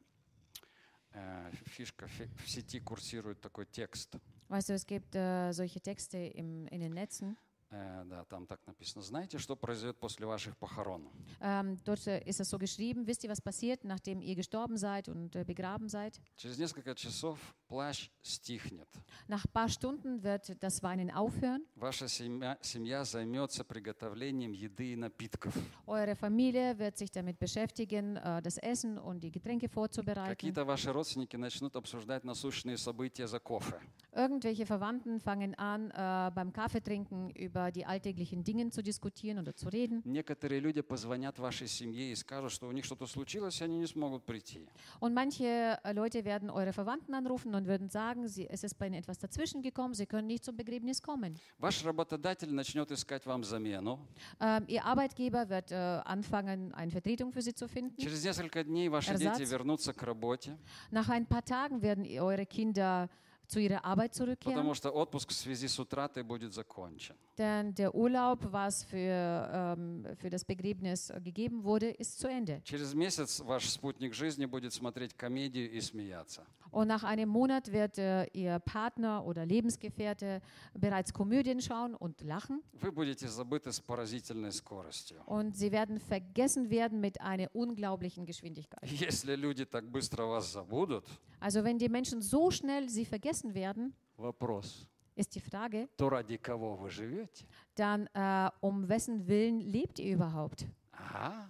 [1.67, 4.17] фишка, фи- в сети курсирует такой текст.
[4.49, 7.37] Weißt du, es gibt äh, solche Texte im, in den Netzen.
[7.72, 9.04] Э, да, там так написано.
[9.04, 11.08] Знаете, что произойдет после ваших похорон?
[11.40, 15.08] Ähm, dort äh, ist es so geschrieben, wisst ihr, was passiert, nachdem ihr gestorben seid
[15.08, 16.20] und äh, begraben seid?
[16.36, 18.90] Через несколько часов плащ стихнет.
[19.28, 21.64] Nach paar Stunden wird das Weinen aufhören.
[21.76, 25.54] Ваша семья, семья займется приготовлением еды и напитков.
[25.86, 30.30] Eure Familie wird sich damit beschäftigen, äh, das Essen und die Getränke vorzubereiten.
[30.30, 33.80] Какие-то ваши родственники начнут обсуждать насущные события за кофе.
[34.19, 39.69] Irgendwelche Verwandten fangen an, äh, beim Kaffeetrinken über die alltäglichen Dinge zu diskutieren oder zu
[39.69, 40.03] reden.
[40.05, 43.87] Некоторые люди позвонят вашей семье и скажут, что у них что-то случилось, и они не
[43.89, 44.69] смогут прийти.
[45.01, 48.87] Und manche äh, Leute werden eure Verwandten anrufen und würden sagen, sie, es ist bei
[48.87, 51.35] ihnen etwas dazwischen gekommen, sie können nicht zum Begräbnis kommen.
[51.59, 53.99] Ваш работодатель начнет искать вам замену.
[54.41, 57.97] Ähm, ihr Arbeitgeber wird äh, anfangen, eine Vertretung für sie zu finden.
[58.01, 59.39] Через несколько дней ваши Ersatz.
[59.39, 60.57] дети вернутся к работе,
[60.93, 63.09] Nach ein paar Tagen werden i- eure Kinder
[63.49, 67.17] zu ihrer Arbeit zurückkehren, потому что отпуск в связи с утратой будет закончен.
[67.39, 72.61] denn der Urlaub, was für, ähm, für das Begräbnis äh, gegeben wurde, ist zu Ende.
[72.65, 76.47] Через месяц ваш спутник жизни будет смотреть комедию и смеяться.
[76.71, 80.43] Und nach einem Monat wird äh, ihr Partner oder Lebensgefährte
[80.75, 82.63] bereits Komödien schauen und lachen.
[82.81, 85.23] Вы будете забыты с поразительной скоростью.
[85.27, 88.85] Und sie werden vergessen werden mit einer unglaublichen Geschwindigkeit.
[88.91, 91.05] Если люди так быстро вас забудут,
[91.41, 96.37] Also wenn die Menschen so schnell sie vergessen werden, вопрос, ist die Frage, то ради
[96.37, 97.47] кого вы живете?
[97.77, 100.67] dann äh, um wessen Willen lebt ihr überhaupt?
[100.93, 101.49] А,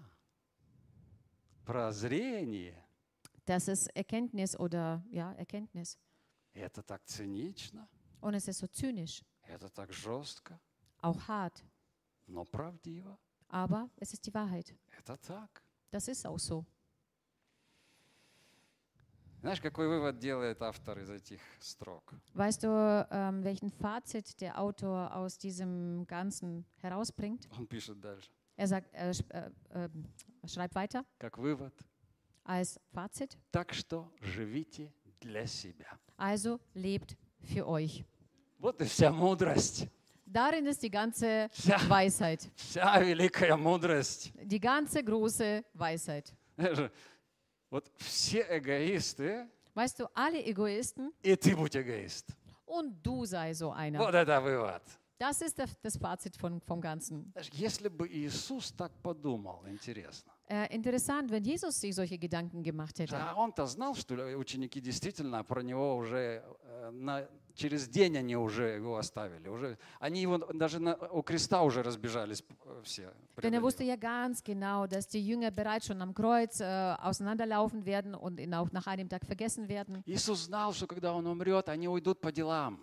[1.64, 2.74] прозрение.
[3.46, 5.98] Das ist Erkenntnis oder ja, Erkenntnis.
[6.54, 7.88] Это так цинично,
[8.20, 10.58] Und es ist so zynisch, это так жестко.
[11.02, 11.62] auch hart.
[12.26, 13.18] но правдиво.
[13.48, 14.74] Aber es ist die Wahrheit.
[14.98, 15.62] Это так.
[15.90, 16.64] Das ist auch so.
[19.40, 22.14] Знаешь, какой вывод делает автор из этих строк?
[22.32, 27.46] Weißt du, ähm, welchen Fazit der Autor aus diesem Ganzen herausbringt?
[27.58, 28.30] Он пишет дальше.
[28.56, 29.50] Er sagt, er sch- äh,
[29.84, 31.74] äh, schreibt weiter Как вывод.
[32.44, 33.36] als Fazit.
[33.52, 35.88] Так что живите для себя.
[36.16, 38.04] Also lebt für euch.
[38.58, 39.88] Вот и вся мудрость.
[40.26, 44.32] Darin ist die ganze Вся, Weisheit, вся великая мудрость.
[44.42, 46.32] die ganze große Weisheit.
[47.69, 52.27] Вот все эгоисты, Weißt du, alle Egoisten и ты будь эгоист.
[52.65, 53.99] und du sei so einer.
[53.99, 54.81] Вот это вывод.
[55.19, 57.33] Das ist das, Fazit von, vom Ganzen.
[57.51, 60.31] Если бы Иисус так подумал, интересно.
[60.47, 63.17] Äh, interessant, wenn Jesus sich solche Gedanken gemacht hätte.
[63.17, 67.27] А он-то знал, что ученики действительно про него уже э, на,
[67.59, 69.49] через день они уже его оставили.
[69.49, 73.11] Уже, они его даже на, у креста уже разбежались э, все.
[73.41, 77.85] Denn er wusste ja ganz genau, dass die Jünger bereits schon am Kreuz äh, auseinanderlaufen
[77.85, 80.03] werden und ihn auch nach einem Tag vergessen werden.
[80.05, 82.79] Иисус знал, что когда он умрет, они уйдут по делам.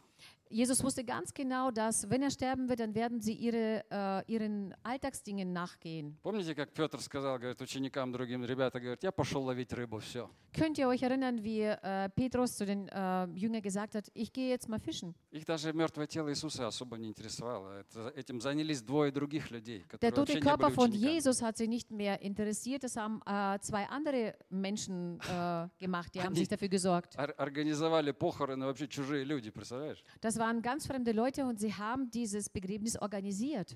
[0.49, 4.75] Jesus wusste ganz genau, dass wenn er sterben wird, dann werden sie ihre, äh, ihren
[4.83, 6.17] Alltagsdingen nachgehen.
[6.21, 10.29] Помните, как Петр сказал, говорит, ученикам другим, ребята, говорит, я пошел ловить рыбу, все.
[10.53, 14.49] Könnt ihr euch erinnern, wie äh, Petrus zu den äh, Jüngern gesagt hat, ich gehe
[14.49, 15.15] jetzt mal fischen.
[15.31, 17.79] Их даже мертвое тело Иисуса особо не интересовало.
[17.79, 21.13] Это- этим занялись двое других людей, Der которые tote вообще не Körper были von учениками.
[21.13, 22.83] Jesus hat sie nicht mehr interessiert.
[22.83, 27.17] Das haben äh, zwei andere Menschen äh, gemacht, die haben Они- sich dafür gesorgt.
[27.17, 30.03] Ор- Организовали похороны вообще чужие люди, представляешь?
[30.19, 33.74] Das das waren ganz fremde Leute und sie haben dieses Begräbnis organisiert.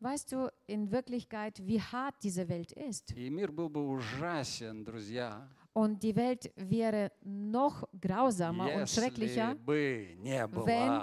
[0.00, 3.12] Weißt du, in Wirklichkeit, wie hart diese Welt ist.
[5.74, 11.02] Und die Welt wäre noch grausamer und schrecklicher, wenn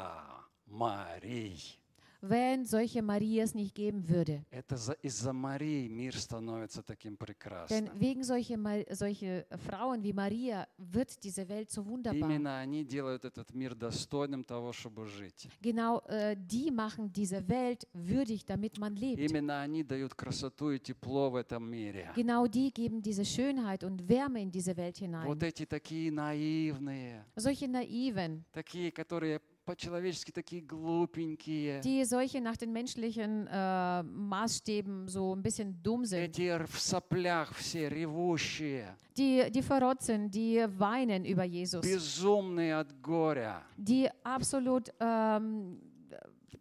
[0.65, 1.80] Marie
[2.22, 4.42] wenn solche Marias nicht geben würde.
[4.50, 7.90] Это за- из-за Марии мир становится таким Denn прекрасным.
[8.00, 12.18] wegen solcher Ma- solche Frauen wie Maria wird diese Welt so wunderbar.
[12.18, 15.48] Именно они делают этот мир достойным того, чтобы жить.
[15.62, 19.20] Genau äh, die machen diese Welt würdig, damit man lebt.
[19.20, 22.10] Именно они дают красоту и тепло в этом мире.
[22.16, 25.26] Genau die geben diese Schönheit und Wärme in diese Welt hinein.
[25.26, 32.71] Вот эти такие наивные, Solche Naiven, такие, которые по-человечески такие глупенькие, die solche nach den
[32.71, 39.61] menschlichen äh, Maßstäben so ein bisschen dumm sind, эти в соплях все ревущие, die, die
[39.61, 43.63] verrotzt sind, die weinen über Jesus, безумные от горя.
[43.77, 45.79] die absolut ähm,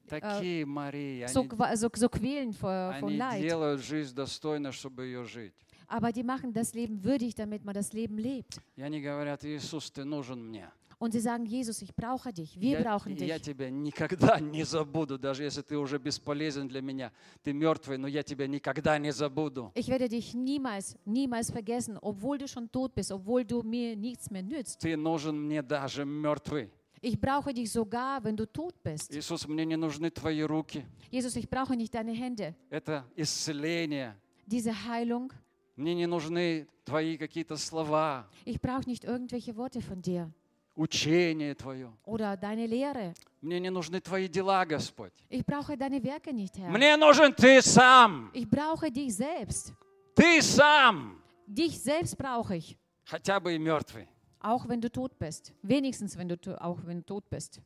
[0.09, 3.43] Такие Марии, so, они, so, so quälen vor, они Leid.
[3.43, 5.55] делают жизнь достойно, чтобы ее жить.
[5.87, 8.61] Aber die machen das Leben würdig, damit man das Leben lebt.
[8.77, 10.71] И они говорят, Иисус, ты нужен мне.
[11.00, 13.41] Und sie sagen, Jesus, ich brauche dich, wir Я, brauchen я dich.
[13.41, 17.12] тебя никогда не забуду, даже если ты уже бесполезен для меня.
[17.43, 19.71] Ты мертвый, но я тебя никогда не забуду.
[19.76, 24.32] Ich werde dich niemals, niemals vergessen, obwohl du schon tot bist, obwohl du mir nichts
[24.32, 24.80] mehr nützt.
[24.80, 26.71] Ты нужен мне даже мертвый.
[27.02, 29.13] Ich brauche dich sogar, wenn du tot bist.
[29.13, 30.86] Иисус, мне не нужны твои руки.
[31.12, 32.56] Jesus, ich brauche nicht deine Hände.
[32.69, 34.15] Это исцеление.
[34.48, 35.32] Diese Heilung,
[35.76, 40.32] Мне не нужны твои какие-то слова, ich brauche nicht irgendwelche Worte von dir
[40.81, 41.93] Учение твое.
[42.05, 43.14] oder deine Lehre.
[43.43, 45.12] Мне не нужны твои дела, Господь.
[45.29, 46.71] Ich brauche deine Werke nicht, Herr.
[46.71, 48.31] Мне нужен ты сам.
[48.33, 49.73] Ich brauche dich selbst.
[50.14, 51.23] Ты сам.
[51.47, 54.07] Dich selbst brauche ich, Хотя бы и мертвый.
[54.40, 55.53] auch wenn du tot bist.
[55.62, 57.61] Wenigstens, wenn du, auch wenn du tot bist.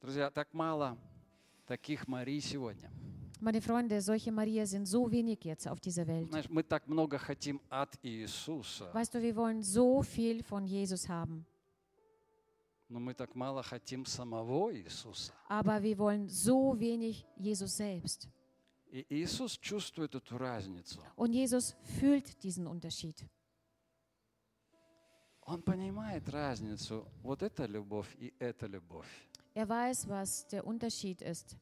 [0.00, 0.96] Друзья, так мало
[1.66, 2.90] таких Марий сегодня.
[3.40, 6.28] Meine Freunde, solche Maria sind so wenig jetzt auf dieser Welt.
[6.28, 11.08] Знаешь, мы так много хотим от Иисуса, Weißt du, wir wollen so viel von Jesus
[11.08, 11.44] haben,
[12.88, 15.32] но мы так мало хотим самого Иисуса.
[15.48, 18.28] aber wir wollen so wenig Jesus selbst.
[18.90, 21.00] И Иисус чувствует эту разницу.
[21.16, 23.28] Und Jesus fühlt diesen Unterschied.
[25.42, 27.06] Он понимает разницу.
[27.22, 29.08] Вот это любовь и это любовь.
[29.54, 31.56] Er weiß, was der Unterschied ist.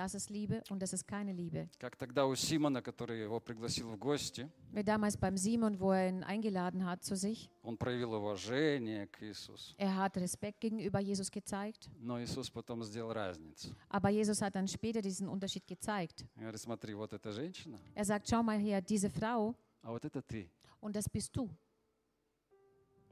[0.00, 1.70] Das ist Liebe und das ist keine Liebe.
[1.78, 6.10] Как тогда у Симона, который его пригласил в гости, Wie damals beim Simon, wo er
[6.10, 7.48] ihn eingeladen hat zu sich.
[7.62, 9.74] он проявил уважение к Иисусу.
[9.78, 13.74] Er hat Respekt gegenüber Jesus gezeigt, Но Иисус потом сделал разницу.
[13.88, 16.26] aber Jesus hat dann später diesen Unterschied gezeigt.
[16.36, 20.04] Он говорит, смотри, вот эта женщина, Er sagt, schau mal her, diese Frau а вот
[20.04, 20.50] это ты.
[20.80, 21.48] und das bist du.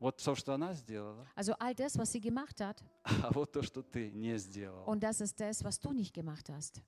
[0.01, 3.63] Вот то, что она сделала, Also all das, was sie gemacht hat а вот то,
[3.63, 4.85] что ты не сделал.
[4.87, 6.83] und das ist das, was du nicht gemacht hast.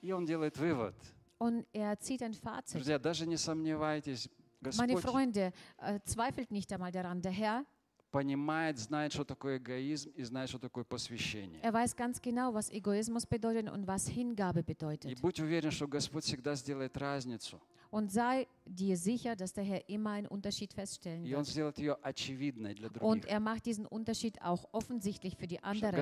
[0.00, 0.94] И он делает вывод.
[1.38, 2.76] Und er zieht ein Fazit.
[2.76, 7.20] Друзья, даже не сомневайтесь, Meine Господь Freunde, äh, zweifelt nicht einmal daran.
[7.20, 7.64] Der Herr
[8.11, 11.61] понимает, знает, что такое эгоизм и знает, что такое посвящение.
[11.61, 15.21] Er weiß ganz genau, was Egoismus bedeutet und was Hingabe И bedeutet.
[15.21, 17.59] будь уверен, что Господь всегда сделает разницу.
[17.91, 23.01] Und sei dir sicher, dass der Herr immer einen Unterschied feststellen И wird.
[23.01, 25.95] Und er macht diesen Unterschied auch offensichtlich für die Что anderen.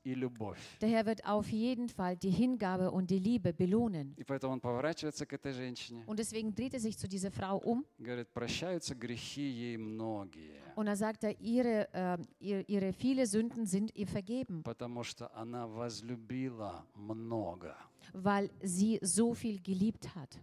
[0.04, 0.58] и любовь.
[0.80, 4.14] Der Herr wird auf jeden Fall die Hingabe und die Liebe belohnen.
[4.16, 7.58] И поэтому он поворачивается к этой женщине Und deswegen dreht er sich zu dieser Frau
[7.58, 12.92] um и говорит, прощаются грехи ей многие, und da sagt er, ihre, äh, ihr, ihre
[12.92, 17.74] viele Sünden sind ihr vergeben, потому что она возлюбила много.
[18.12, 20.38] weil sie so viel geliebt hat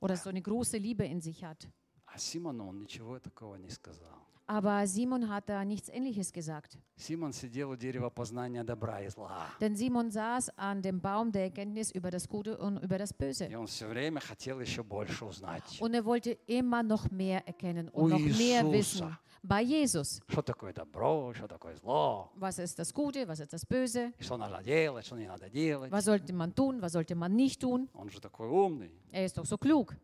[0.00, 1.68] oder so eine große Liebe in sich hat.
[2.06, 4.18] А Симону он ничего такого не сказал.
[4.46, 6.76] Aber Simon hat da nichts Ähnliches gesagt.
[6.96, 9.46] Симон сидел у дерева познания добра и зла.
[9.60, 13.46] Denn Simon saß an dem Baum der Erkenntnis über das Gute und über das Böse.
[13.46, 15.80] И он все время хотел еще больше узнать.
[15.80, 18.72] Und er wollte immer noch mehr erkennen У und noch mehr Иисуса.
[18.72, 19.18] wissen.
[19.42, 20.20] Bei Jesus.
[20.28, 24.12] Что такое добро, что такое зло, Was ist das Gute, was ist das Böse?
[24.18, 25.92] и что надо делать, что не надо делать.
[25.92, 27.88] Was sollte man tun, was sollte man nicht tun?
[27.94, 28.90] Он же такой умный.
[29.12, 29.94] Er ist doch so klug.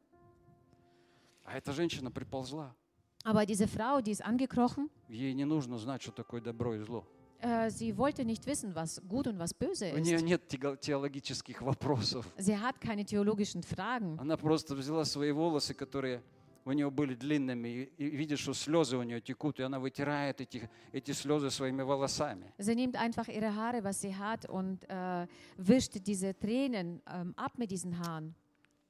[1.45, 2.75] А эта женщина приползла.
[3.24, 7.06] Aber diese Frau, die ist angekrochen, Ей не нужно знать, что такое добро и зло.
[7.40, 10.24] äh, sie wollte nicht wissen, was gut und was böse У нее ist.
[10.26, 10.42] нет
[10.82, 12.26] теологических вопросов.
[12.38, 14.18] Sie hat keine theologischen Fragen.
[14.20, 16.22] Она просто взяла свои волосы, которые
[16.66, 20.42] у нее были длинными, и, и видит, что слезы у нее текут, и она вытирает
[20.42, 22.54] эти, эти слезы своими волосами.
[22.60, 25.26] Sie nimmt einfach ihre Haare, was sie hat, und äh,
[25.58, 28.36] wischt diese Tränen ähm, ab mit diesen Haaren,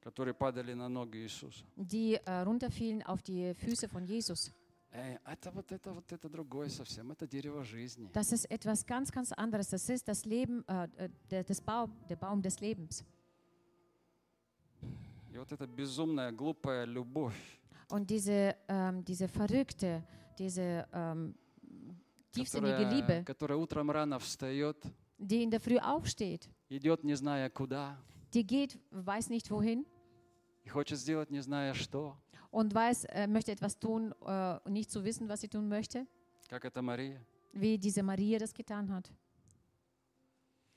[0.01, 1.65] которые падали на ноги Иисуса.
[1.75, 4.51] die äh, runterfielen auf die Füße von Jesus.
[4.93, 8.09] Эй, это вот это вот это другое совсем, это дерево жизни.
[8.13, 9.69] Das ist etwas ganz, ganz anderes.
[9.69, 13.03] Das ist das Leben, äh, äh, der, das Baum, der Baum des Lebens.
[15.33, 17.35] И вот эта безумная, глупая любовь,
[17.89, 20.03] Und diese, ähm, diese verrückte,
[20.37, 21.35] diese ähm,
[22.31, 24.77] tiefsinnige которая, Liebe, которая утром рано встает,
[25.17, 27.97] die in der Früh aufsteht, идет не зная куда,
[28.33, 29.85] die geht, weiß nicht wohin
[30.63, 32.17] и хочет сделать не зная что,
[32.51, 36.05] und weiß, äh, möchte etwas tun äh, und nicht zu wissen, was sie tun möchte,
[36.49, 37.21] как это Мария.
[37.53, 39.09] wie diese Maria das getan hat.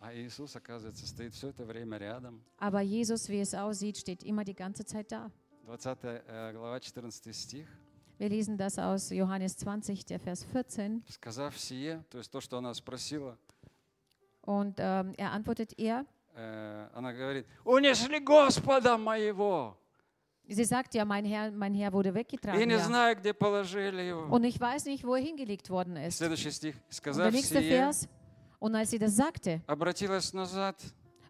[0.03, 2.43] А Иисус, оказывается, стоит все это время рядом.
[2.57, 5.31] Aber Jesus, wie es aussieht, steht immer die ganze Zeit da.
[5.67, 7.69] 20 э, глава, 14 стих.
[8.19, 11.03] Wir lesen das aus Johannes 20, der Vers 14.
[11.09, 13.39] Сказав сие, то есть то, что она спросила,
[14.43, 16.14] Und ähm, er antwortet ihr, э,
[16.94, 19.78] Она говорит, унесли Господа моего,
[20.48, 22.68] sie sagt ja, mein Herr, mein Herr wurde weggetragen.
[22.68, 22.80] не Ja.
[22.80, 24.28] знаю, где положили его.
[24.30, 26.18] Und ich weiß nicht, wo er hingelegt worden ist.
[26.18, 26.76] Следующий стих.
[26.76, 28.08] Und der Сказав nächste сие, Vers.
[28.60, 30.76] Und als sie das sagte, обратилась назад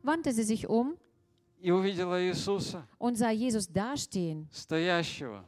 [0.04, 0.98] wandte sie sich um
[1.62, 5.44] и увидела Иисуса, und sah Jesus dastehen, стоящего,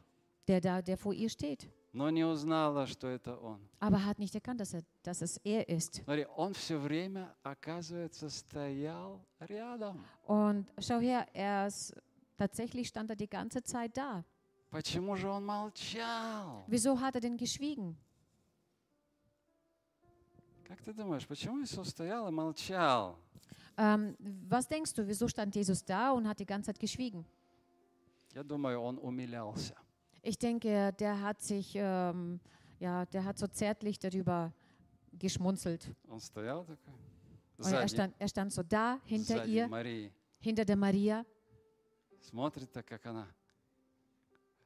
[0.46, 1.68] der da, der vor ihr steht.
[1.98, 3.58] Но не узнала, что это он.
[3.80, 6.00] Aber hat nicht erkannt, dass, er, dass es er ist.
[6.04, 10.04] Смотри, он все время, оказывается, стоял рядом.
[10.24, 11.92] Und schau her, er ist,
[12.36, 14.24] tatsächlich stand er die ganze Zeit da.
[14.70, 16.64] Почему же он молчал?
[16.68, 17.96] Wieso hat er denn geschwiegen?
[20.62, 23.18] Как ты думаешь, почему Иисус стоял и молчал?
[23.76, 24.14] Ähm,
[24.48, 27.24] was denkst du, wieso stand Jesus da und hat die ganze Zeit geschwiegen?
[28.34, 29.74] Я думаю, он умилялся.
[30.21, 32.39] Ich denke, der hat sich, ähm,
[32.79, 34.53] ja, der hat so zärtlich darüber
[35.11, 35.91] geschmunzelt.
[36.07, 36.93] Он стоял такой,
[37.57, 41.25] Und er сзади, stand, er stand so da hinter сзади ihr, Марии, hinter der Maria,
[42.19, 43.27] смотрит так, как она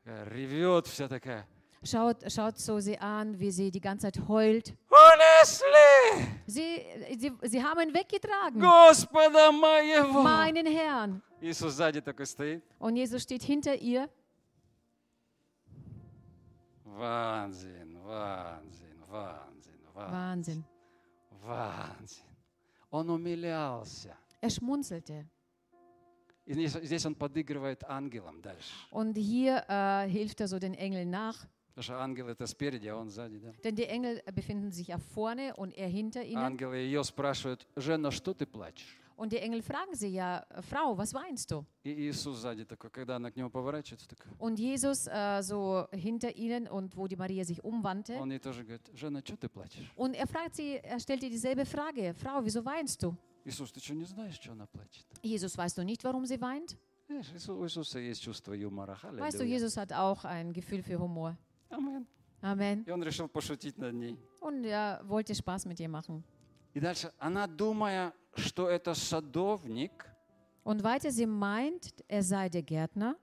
[0.04, 1.46] такая ревет вся такая.
[1.84, 4.74] schaut, schaut so sie an, wie sie die ganze Zeit heult.
[4.90, 6.82] Унесли Sie,
[7.20, 10.22] sie, sie haben ihn weggetragen, Господа моего!
[10.24, 11.22] meinen Herrn.
[11.42, 12.64] Иисус сзади такой стоит.
[12.80, 14.10] Und Jesus steht hinter ihr.
[16.92, 20.64] Ванзин, Ванзин, Ванзин, Ванзин, Wahnsinn.
[21.44, 22.24] Ванзин.
[22.92, 24.16] Он умилялся.
[24.42, 25.26] Er schmunzelte.
[26.46, 28.74] И здесь, здесь он подыгрывает ангелам дальше.
[28.92, 31.46] Und hier äh, hilft er so den Engeln nach.
[31.76, 33.38] Потому что ангел это спереди, а он сзади.
[33.40, 33.52] Да?
[33.64, 36.38] Denn die Engel befinden sich ja vorne und er hinter ihnen.
[36.38, 38.98] Ангелы ее спрашивают, Жена, что ты плачешь?
[39.16, 41.66] Und die Engel fragen sie ja, Frau, was weinst du?
[41.84, 46.36] И Иисус сзади такой, когда она к нему поворачивается, такой, Und Jesus äh, so hinter
[46.36, 48.16] ihnen und wo die Maria sich umwandte.
[48.20, 49.92] он ей тоже говорит, Жена, что ты плачешь?
[49.96, 52.14] Und er fragt sie, er stellt ihr dieselbe Frage.
[52.14, 53.16] Frau, wieso weinst du?
[53.44, 55.06] Иисус, ты что, не знаешь, что она плачет?
[55.24, 56.78] Jesus, weißt du nicht, warum sie weint?
[57.08, 59.00] Знаешь, Иису- у Иисуса есть чувство юмора.
[59.02, 59.46] Weißt du, Аллилуйя.
[59.58, 61.36] Jesus hat auch ein Gefühl für Humor.
[61.72, 62.06] Амен.
[62.44, 62.84] Amen.
[62.86, 64.16] И он решил пошутить над ней.
[64.42, 66.24] Und er wollte Spaß mit ihr machen.
[66.75, 70.07] И дальше, она думая, что это садовник,
[70.65, 73.17] Und weiter, sie meint, er sei der Gärtner.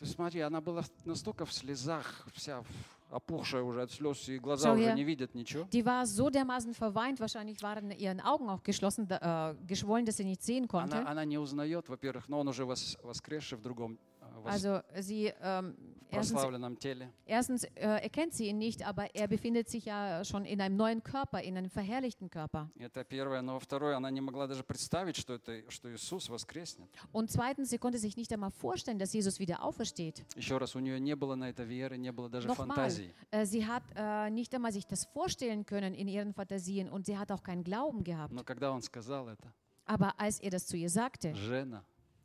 [0.00, 2.62] есть смотри, она была настолько в слезах, вся
[3.10, 5.64] опухшая уже от слез, и глаза Schau уже не видят ничего.
[5.72, 10.24] Die war so dermaßen verweint, wahrscheinlich waren ihren Augen auch geschlossen, äh, geschwollen, dass sie
[10.24, 11.06] nicht sehen Она, konnte.
[11.06, 15.32] она не узнает, во-первых, но он уже вос- воскресший в другом э, вос- Also sie,
[15.42, 15.76] ähm,
[16.13, 17.11] erstens, прославленном теле.
[17.25, 21.03] erstens äh, erkennt sie ihn nicht, aber er befindet sich ja schon in einem neuen
[21.03, 22.69] Körper, in einem verherrlichten Körper.
[22.79, 23.41] Это первое.
[23.41, 26.89] Но второе, она не могла даже представить, что, это, что Иисус воскреснет.
[27.11, 30.25] Und zweitens, sie konnte sich nicht einmal vorstellen, dass Jesus wieder aufersteht.
[30.35, 33.13] Еще раз, у нее не было на это веры, не было даже Nochmal, фантазии.
[33.31, 37.17] äh, sie hat äh, nicht einmal sich das vorstellen können in ihren Fantasien und sie
[37.17, 38.33] hat auch keinen Glauben gehabt.
[38.33, 39.53] Но когда он сказал это,
[39.85, 41.83] Aber als er das zu ihr sagte, Жена,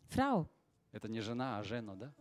[0.08, 0.46] Frau,
[0.92, 2.12] это не жена, а Жена, да?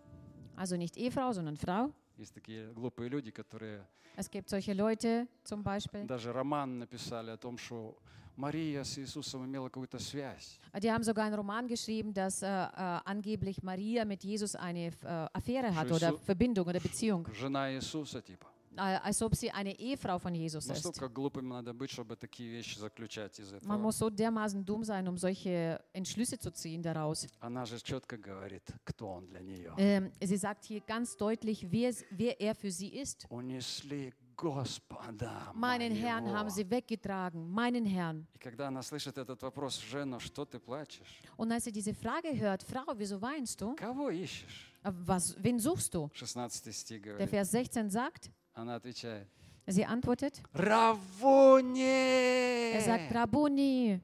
[0.58, 3.86] also nicht Ehefrau, sondern Frau, Есть такие глупые люди, которые
[4.16, 7.98] es gibt solche Leute zum Beispiel, даже роман написали о том, что
[8.36, 10.60] Мария с Иисусом имела какую-то связь.
[10.82, 12.70] die haben sogar einen Roman geschrieben, dass äh, äh,
[13.06, 14.92] angeblich Maria mit Jesus eine äh,
[15.34, 16.06] Affäre hat Scheiße.
[16.08, 18.48] oder Verbindung oder Beziehung, Жена Иисуса, типа.
[18.78, 20.70] äh, als ob sie eine Ehefrau von Jesus ist.
[20.84, 23.78] Настолько глупым надо быть, чтобы такие вещи заключать из Man этого.
[23.78, 27.28] muss so dermaßen dumm sein, um solche Entschlüsse zu ziehen daraus.
[27.40, 29.74] Она же четко говорит, кто он для нее.
[29.78, 33.26] Ähm, sie sagt hier ganz deutlich, wer, wer er für sie ist.
[33.30, 36.36] Унесли Господа Meinen Herrn моего.
[36.38, 38.26] haben sie weggetragen, meinen Herrn.
[38.34, 41.22] И когда она слышит этот вопрос, Жена, что ты плачешь?
[41.38, 43.76] Und als sie diese Frage hört, Frau, wieso weinst du?
[43.76, 44.74] Кого ищешь?
[44.84, 46.10] Äh, Was, wen suchst du?
[46.16, 47.30] 16 стих Der говорит.
[47.30, 49.29] Vers 16 sagt, Она отвечает,
[49.69, 51.81] sie antwortet, Равони!
[52.75, 54.01] er sagt, Rabuni.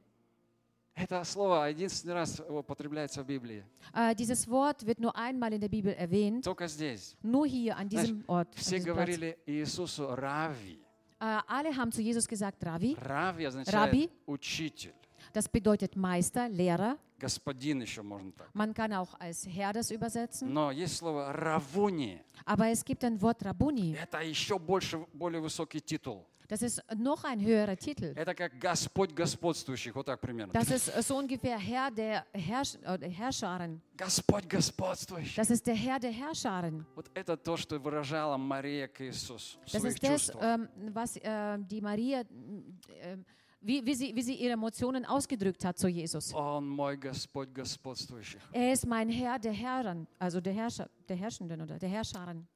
[0.96, 3.64] Это слово единственный раз употребляется в Библии.
[3.92, 7.16] Äh, dieses Wort wird nur einmal in der Bibel erwähnt, Только здесь.
[7.20, 8.46] nur hier an diesem Ort.
[8.46, 8.96] An Все diesem Platz.
[8.96, 10.78] говорили Иисусу Рави.
[11.20, 12.96] Äh, alle haben zu Jesus gesagt, Ravi.
[13.00, 14.08] Рави означает Раби.
[14.26, 14.94] учитель.
[15.32, 16.96] Das bedeutet Meister, Lehrer.
[17.24, 18.54] Господин еще можно так.
[18.54, 20.52] Man kann auch als Herr das übersetzen.
[20.52, 22.20] Но есть слово равуни.
[22.44, 23.96] Aber es gibt ein Wort Rabuni.
[23.96, 26.26] Это еще больше, более высокий титул.
[26.46, 28.12] Das ist noch ein höherer Titel.
[28.14, 29.94] Это как Господь господствующих.
[29.94, 30.52] Вот так примерно.
[30.52, 33.80] Das ist äh, so ungefähr Herr der Herrsch äh, Herrscharen.
[33.96, 35.36] Господь господствующий.
[35.36, 36.84] Das ist der Herr der Herrscharen.
[36.94, 41.80] Вот это то, что выражала Мария к Иисусу Das ist das, ähm, was äh, die
[41.80, 43.16] Maria, äh,
[43.63, 46.33] wie, wie, sie, wie sie ihre Emotionen ausgedrückt hat zu Jesus.
[46.33, 48.39] Он мой Господь господствующий.
[48.53, 52.47] Er ist mein Herr der Herren, also der Herrscher, der Herrschenden oder der Herrscharen.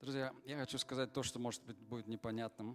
[0.00, 2.74] Друзья, я хочу сказать то, что может быть будет непонятным.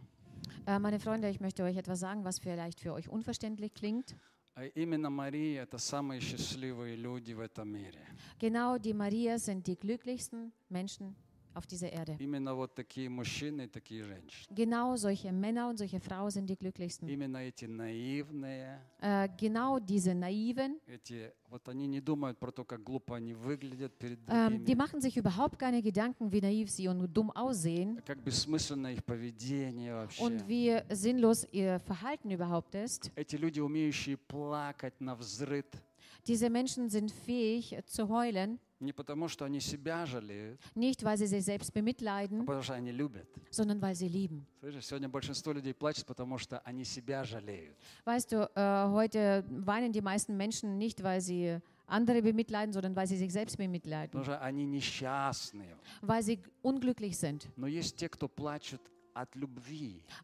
[0.66, 4.16] Äh, meine Freunde, ich möchte euch etwas sagen, was vielleicht für euch unverständlich klingt.
[4.58, 8.00] А Именно Мария – это самые счастливые люди в этом мире.
[8.40, 11.16] Genau, die Maria sind die glücklichsten Menschen
[11.56, 12.18] auf dieser Erde.
[12.20, 14.46] Именно вот такие мужчины и такие женщины.
[14.54, 17.08] Genau solche Männer und solche Frauen sind die glücklichsten.
[17.08, 22.84] Именно эти наивные, Äh, genau diese Naiven, эти, вот они не думают про то, как
[22.84, 26.90] глупо они выглядят перед ähm, die другими, machen sich überhaupt keine Gedanken, wie naiv sie
[26.90, 30.22] und dumm aussehen как бессмысленно их поведение вообще.
[30.24, 33.12] und wie sinnlos ihr Verhalten überhaupt ist.
[33.16, 35.68] Эти люди, умеющие плакать на взрыд,
[36.28, 41.18] Diese Menschen sind fähig äh, zu heulen, не потому, что они себя жалеют, nicht weil
[41.18, 43.28] sie sich selbst а bemitleiden, потому что они любят.
[43.50, 44.46] sondern weil sie lieben.
[44.60, 47.76] Слышишь, сегодня большинство людей плачет, потому что они себя жалеют.
[48.06, 53.08] Weißt du, äh, heute weinen die meisten Menschen nicht, weil sie andere bemitleiden, sondern weil
[53.08, 55.76] sie sich selbst bemitleiden, Потому что они несчастные.
[56.02, 57.48] weil sie unglücklich sind.
[57.56, 58.99] Но есть те, кто плачут от любви,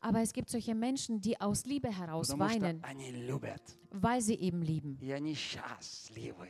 [0.01, 2.83] aber es gibt solche Menschen, die aus Liebe heraus weinen,
[3.91, 4.99] weil sie eben lieben.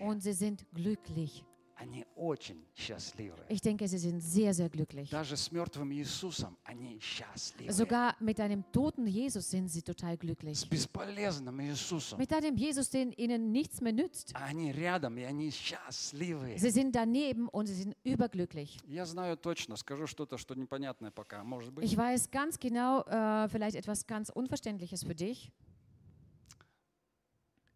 [0.01, 1.44] Und sie sind glücklich.
[1.76, 3.44] Они очень счастливы.
[3.50, 5.10] Ich denke, sie sind sehr, sehr glücklich.
[5.10, 7.72] Даже с мертвым Иисусом они счастливы.
[7.74, 10.70] Sogar mit einem toten Jesus sind sie total С glücklich.
[10.70, 12.20] бесполезным Иисусом.
[12.20, 14.32] Mit einem Jesus, den ihnen nichts mehr nützt.
[14.36, 16.56] Они рядом, и они счастливы.
[16.60, 18.78] Sie sind daneben und sie sind überglücklich.
[18.88, 21.84] Я знаю точно, скажу что-то, что непонятное пока, может быть.
[21.86, 25.52] Ich weiß ganz genau, äh, vielleicht etwas ganz Unverständliches für dich.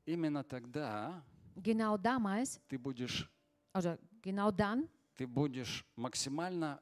[0.05, 1.23] Именно тогда
[1.55, 3.27] Genau damals, ты будешь,
[3.73, 6.79] oder genau dann, ты будешь максимально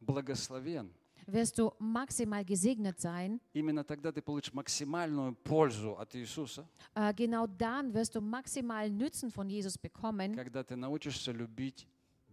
[0.00, 0.90] благословен.
[1.26, 3.40] wirst du maximal gesegnet sein.
[3.54, 9.30] Именно тогда ты получишь максимальную пользу от Иисуса, Äh, genau dann wirst du maximal Nützen
[9.30, 11.86] von Jesus bekommen, когда ты научишься любить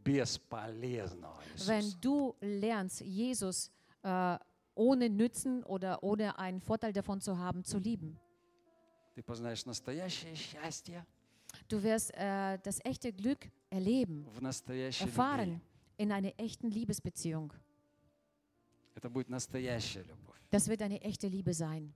[0.04, 1.98] бесполезного wenn Иисуса.
[2.02, 3.72] du lernst, Jesus
[4.04, 4.38] äh,
[4.76, 8.18] ohne Nützen oder ohne einen Vorteil davon zu haben, zu lieben.
[9.16, 11.06] Ты познаешь настоящее счастье
[11.68, 15.12] Du wirst äh, das echte Glück erleben, в настоящей любви.
[15.20, 15.62] erfahren
[15.98, 17.54] in einer echten Liebesbeziehung.
[18.96, 20.38] Это будет настоящая любовь.
[20.52, 21.94] Das wird eine echte Liebe sein.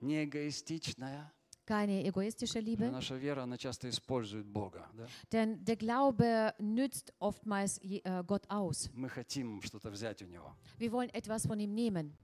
[0.00, 1.32] Не эгоистичная,
[1.66, 4.86] keine egoistische Liebe, Наша вера, она часто использует Бога.
[4.94, 5.06] да.
[5.32, 8.88] denn der Glaube nützt oftmals je- äh, Gott aus.
[8.94, 10.54] Мы хотим что-то взять у Него.
[10.78, 12.16] Wir wollen etwas von ihm nehmen.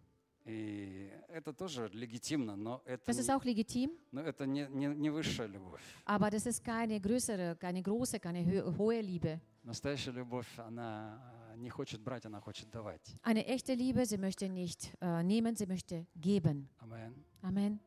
[0.50, 5.10] И это тоже легитимно, но это, Das ist auch legitim, но это не, не, не
[5.12, 5.82] высшая любовь.
[6.06, 8.44] aber das ist keine größere, keine große, keine
[8.78, 9.40] hohe Liebe.
[9.64, 11.20] Настоящая любовь, она
[11.52, 13.16] а, не хочет брать, она хочет давать.
[13.22, 16.68] Eine echte Liebe, sie möchte nicht äh, nehmen, sie möchte geben.
[16.80, 17.14] Амен.
[17.44, 17.80] Amen.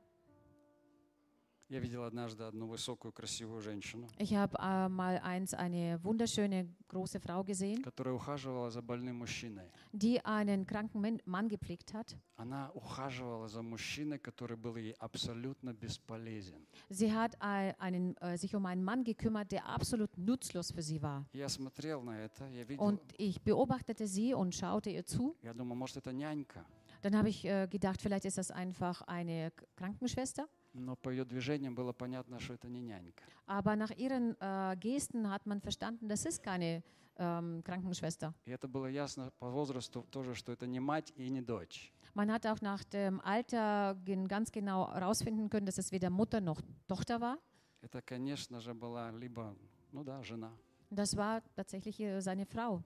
[1.71, 7.19] Я видел однажды одну высокую, красивую женщину, Ich habe äh, mal eins eine wunderschöne große
[7.19, 9.69] Frau gesehen, которая ухаживала за больным мужчиной.
[9.91, 12.15] die einen kranken Men- Mann gepflegt hat.
[12.37, 16.65] Она ухаживала за мужчиной, который был ей абсолютно бесполезен.
[16.89, 21.01] Sie hat äh, einen, äh, sich um einen Mann gekümmert, der absolut nutzlos für sie
[21.01, 21.25] war.
[21.33, 25.35] Я смотрел на это, я видел, Und ich beobachtete sie und schaute ihr zu.
[25.43, 26.65] я думаю, может, это нянька.
[27.01, 30.47] Dann habe ich äh, gedacht, vielleicht ist das einfach eine K- Krankenschwester.
[30.74, 33.22] Но по ее движениям было понятно, что это не нянька.
[33.46, 36.82] Aber nach ihren äh, Gesten hat man verstanden, das ist keine
[37.18, 38.34] ähm, Krankenschwester.
[38.46, 41.92] И это было ясно по возрасту тоже, что это не мать и не дочь.
[42.14, 43.96] Man hat auch nach dem Alter
[44.28, 47.38] ganz genau herausfinden können, dass es weder Mutter noch Tochter war.
[47.82, 49.56] Это, конечно же, была либо,
[49.92, 50.52] ну да, жена.
[50.90, 52.82] Das war tatsächlich äh, seine Frau,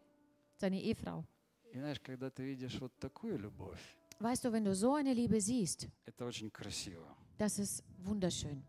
[0.56, 1.24] seine Ehefrau.
[1.72, 5.40] И знаешь, когда ты видишь вот такую любовь, Weißt du, wenn du so eine Liebe
[5.40, 7.14] siehst, это очень красиво.
[7.37, 8.63] das ist wunderschön.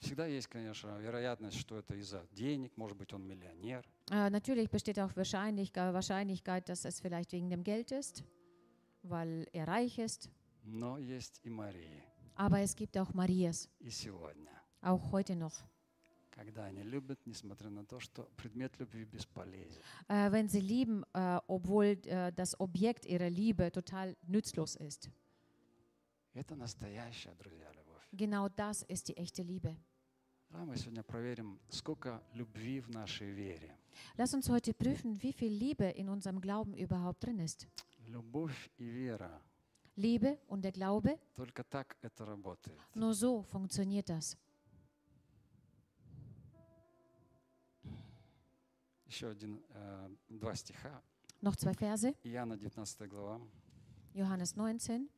[0.00, 3.84] Всегда есть, конечно, вероятность, что это из-за денег, может быть, он миллионер.
[4.10, 8.22] Äh, natürlich besteht auch Wahrscheinlichkeit, Wahrscheinlichkeit, dass es vielleicht wegen dem Geld ist,
[9.02, 10.30] weil er reich ist.
[10.62, 12.02] Но есть и Марии,
[12.36, 14.52] Aber es gibt auch Marias, и сегодня,
[14.82, 15.64] auch heute noch.
[16.30, 19.82] когда они любят, несмотря на то, что предмет любви бесполезен.
[20.08, 25.10] Äh, wenn sie lieben, äh, obwohl äh, das Objekt ihrer Liebe total nützlos ist.
[26.42, 28.02] Это настоящая, друзья, любовь.
[28.12, 29.76] Genau das ist die echte Liebe.
[30.50, 33.76] Давай мы сегодня проверим, сколько любви в нашей вере.
[34.16, 37.66] Lass uns heute prüfen, wie viel Liebe in unserem Glauben überhaupt drin ist.
[38.06, 39.42] Любовь и вера.
[39.96, 42.78] Liebe und der Glaube, Только так это работает.
[42.94, 44.36] nur so funktioniert das.
[49.06, 51.02] Еще один, э, два стиха.
[51.40, 53.40] Noch zwei Verse, Иоанна 19 глава,
[54.14, 55.08] Johannes 19,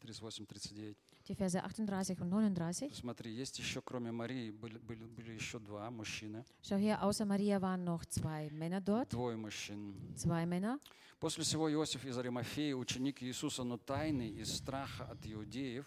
[0.00, 0.96] 38-39.
[1.28, 2.94] die Verse 38 und 39.
[2.96, 6.44] Смотри, есть еще, кроме Марии, были, были, были еще два мужчины.
[6.62, 9.94] Schau her, außer Maria waren noch zwei Männer dort, Двое мужчин.
[10.16, 10.78] zwei Männer.
[11.20, 15.86] После всего Иосиф из Аримафеи, ученик Иисуса, но тайный из страха от иудеев,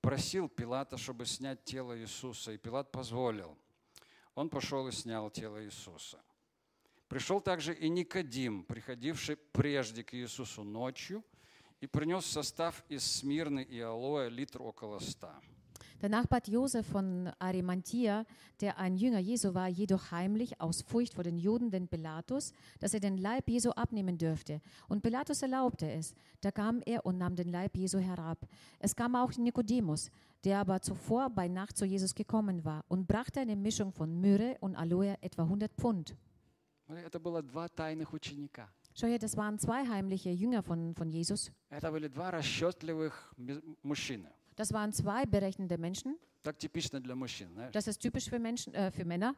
[0.00, 3.58] просил Пилата, чтобы снять тело Иисуса, и Пилат позволил.
[4.36, 6.20] Он пошел и снял тело Иисуса.
[7.08, 11.24] Пришел также и Никодим, приходивший прежде к Иисусу ночью,
[11.81, 15.41] и принес состав из смирны и алоэ литр около ста.
[16.01, 18.25] Der Nachbar Josef von Arimathea,
[18.59, 22.95] der ein Jünger Jesu war, jedoch heimlich aus Furcht vor den Juden den Pilatus, dass
[22.95, 24.61] er den Leib Jesu abnehmen dürfte.
[24.87, 26.15] Und Pilatus erlaubte es.
[26.41, 28.39] Da kam er und nahm den Leib Jesu herab.
[28.79, 30.09] Es kam auch Nikodemus,
[30.43, 34.57] der aber zuvor bei Nacht zu Jesus gekommen war und brachte eine Mischung von Myrrhe
[34.59, 36.15] und Aloe, etwa 100 Pfund.
[36.87, 38.67] Смотри, Это было два тайных ученика.
[38.95, 41.51] Schau her, das waren zwei heimliche Jünger von, von Jesus.
[41.69, 44.29] Это были два расчетливых ми- мужчины.
[44.57, 46.17] Das waren zwei berechnende Menschen.
[46.43, 47.49] Так типично для мужчин.
[47.53, 47.71] Знаешь?
[47.73, 49.35] Das ist typisch für Menschen, äh, für Männer.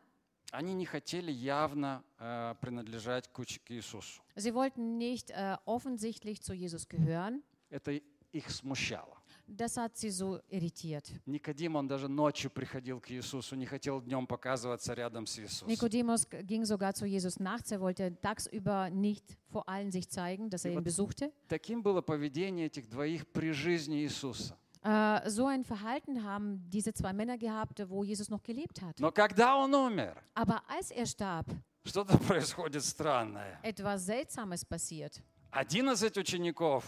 [0.51, 4.21] Они не хотели явно э, принадлежать к, уч- к Иисусу.
[4.35, 7.43] Sie wollten nicht äh, offensichtlich zu Jesus gehören.
[7.69, 9.16] Это и- их смущало.
[9.50, 11.10] Das hat sie so irritiert.
[11.26, 15.68] Никодим, он даже ночью приходил к Иисусу, не хотел днем показываться рядом с Иисусом.
[15.68, 17.72] Nikodemus ging sogar zu Jesus nachts.
[17.72, 21.32] Er wollte tagsüber nicht vor allen sich zeigen, dass er ihn besuchte.
[21.48, 24.54] Таким было поведение этих двоих при жизни Иисуса.
[24.84, 29.00] Äh, so ein Verhalten haben diese zwei Männer gehabt, wo Jesus noch gelebt hat.
[29.00, 31.46] Но когда он умер, Aber als er starb,
[31.84, 33.58] что-то происходит странное.
[33.62, 35.22] etwas Seltsames passiert.
[35.50, 36.84] Одиннадцать учеников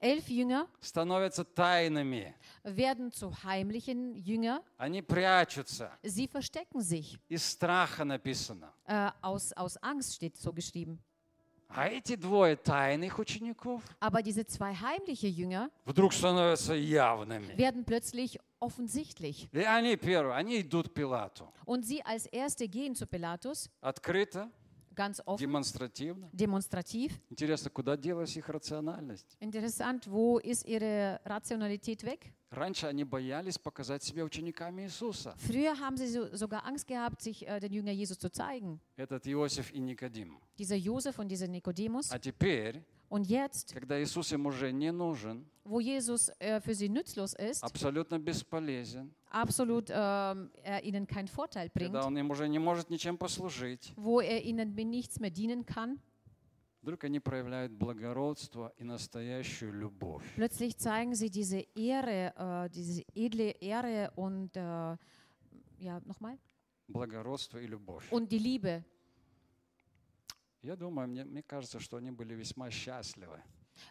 [0.00, 2.34] Elf Jünger становятся тайными.
[2.64, 4.62] werden zu heimlichen Jünger.
[4.78, 5.90] Они прячутся.
[6.02, 7.18] Sie verstecken sich.
[7.28, 8.70] Из страха написано.
[8.86, 10.98] Äh, aus, aus Angst steht so geschrieben.
[11.68, 17.56] А эти двое тайных учеников Aber diese zwei heimliche Jünger вдруг становятся явными.
[17.56, 19.48] werden plötzlich offensichtlich.
[19.52, 21.52] И они первые, они идут к Пилату.
[21.64, 24.48] Und sie als Erste gehen zu Pilatus, Открыто,
[24.95, 26.29] Ganz offen, демонстративно.
[26.33, 27.19] demonstrativ.
[27.29, 29.37] Интересно, куда делась их рациональность?
[29.39, 32.33] Interessant, wo ist ihre Rationalität weg?
[32.51, 35.33] Раньше они боялись показать себя учениками Иисуса.
[35.37, 38.81] Früher haben sie so, sogar Angst gehabt, sich äh, den Jünger Jesus zu zeigen.
[38.97, 40.37] Этот Иосиф и Никодим.
[40.57, 42.11] Dieser Josef und dieser Nikodemus.
[42.11, 46.87] А теперь Und jetzt, когда Иисус им уже не нужен, wo Jesus äh, für sie
[46.87, 52.47] nützlos ist, абсолютно бесполезен, absolut ähm, er ihnen keinen Vorteil bringt, когда Он им уже
[52.47, 55.99] не может ничем послужить, wo er ihnen nichts mehr dienen kann,
[56.81, 60.23] вдруг они проявляют благородство и настоящую любовь.
[60.35, 64.61] plötzlich zeigen sie diese Ehre, äh, diese edle Ehre und äh,
[65.79, 66.37] ja, nochmal,
[66.87, 68.09] Благородство и любовь.
[68.09, 68.85] und die Liebe.
[70.63, 73.41] Я думаю, мне, мне кажется, что они были весьма счастливы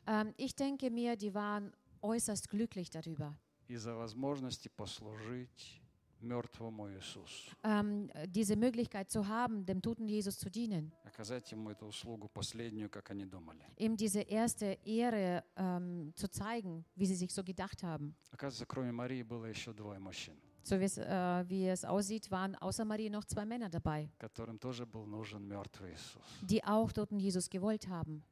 [0.07, 3.35] Ähm, ich denke mir, die waren äußerst glücklich darüber,
[3.67, 5.81] из-за возможности послужить
[6.21, 10.93] мертвому Иисусу, ähm, diese Möglichkeit zu haben, dem toten Jesus zu dienen.
[11.05, 13.65] оказать ему эту услугу последнюю, как они думали.
[13.77, 18.15] Ihm diese erste Ehre ähm, zu zeigen, wie sie sich so gedacht haben.
[18.31, 22.56] Оказывается, кроме Марии было еще двое мужчин, So wie es, äh, wie es aussieht, waren
[22.56, 26.24] außer Maria noch zwei Männer dabei, которым тоже был нужен mертвый Иисус.
[26.42, 28.24] die auch toten Jesus gewollt haben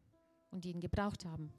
[0.51, 1.51] und ihn gebraucht haben.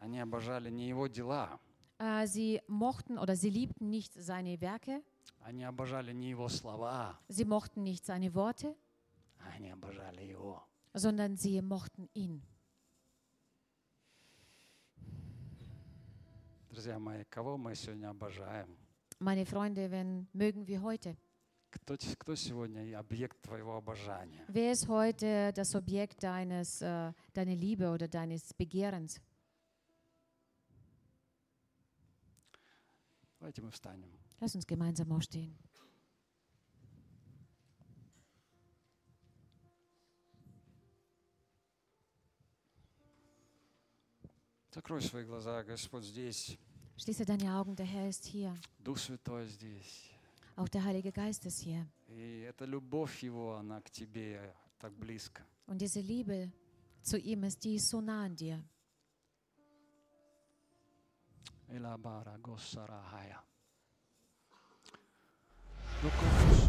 [0.00, 1.60] Они обожали не его дела,
[2.00, 5.02] Äh, sie mochten oder sie liebten nicht seine Werke,
[5.42, 8.74] они обожали не его слова, sie mochten nicht seine Worte,
[9.56, 10.62] они обожали его.
[10.94, 12.42] sondern sie mochten ihn.
[16.70, 18.76] Друзья мои, кого мы сегодня обожаем?
[19.22, 21.16] Meine Freunde, wenn mögen wir heute.
[21.70, 24.44] Кто, те- кто сегодня и объект твоего обожания?
[24.48, 29.20] Wer ist heute das Objekt deines, äh, deiner Liebe oder deines Begehrens?
[33.38, 34.10] Давайте мы встанем.
[34.40, 35.56] Lass uns gemeinsam aufstehen.
[44.72, 46.58] Закрой свои глаза, Господь здесь,
[46.96, 48.54] Schließe deine Augen, der Herr ist hier.
[48.78, 50.10] Дух Святой здесь.
[50.56, 51.86] Auch der Heilige Geist ist hier.
[52.08, 55.44] И эта любовь Его, она к тебе так близко.
[55.66, 56.50] Und diese Liebe
[57.02, 58.62] zu ihm ist, die ist so nah an dir.
[61.68, 63.42] Элабара Госарахая.
[66.02, 66.61] Ну,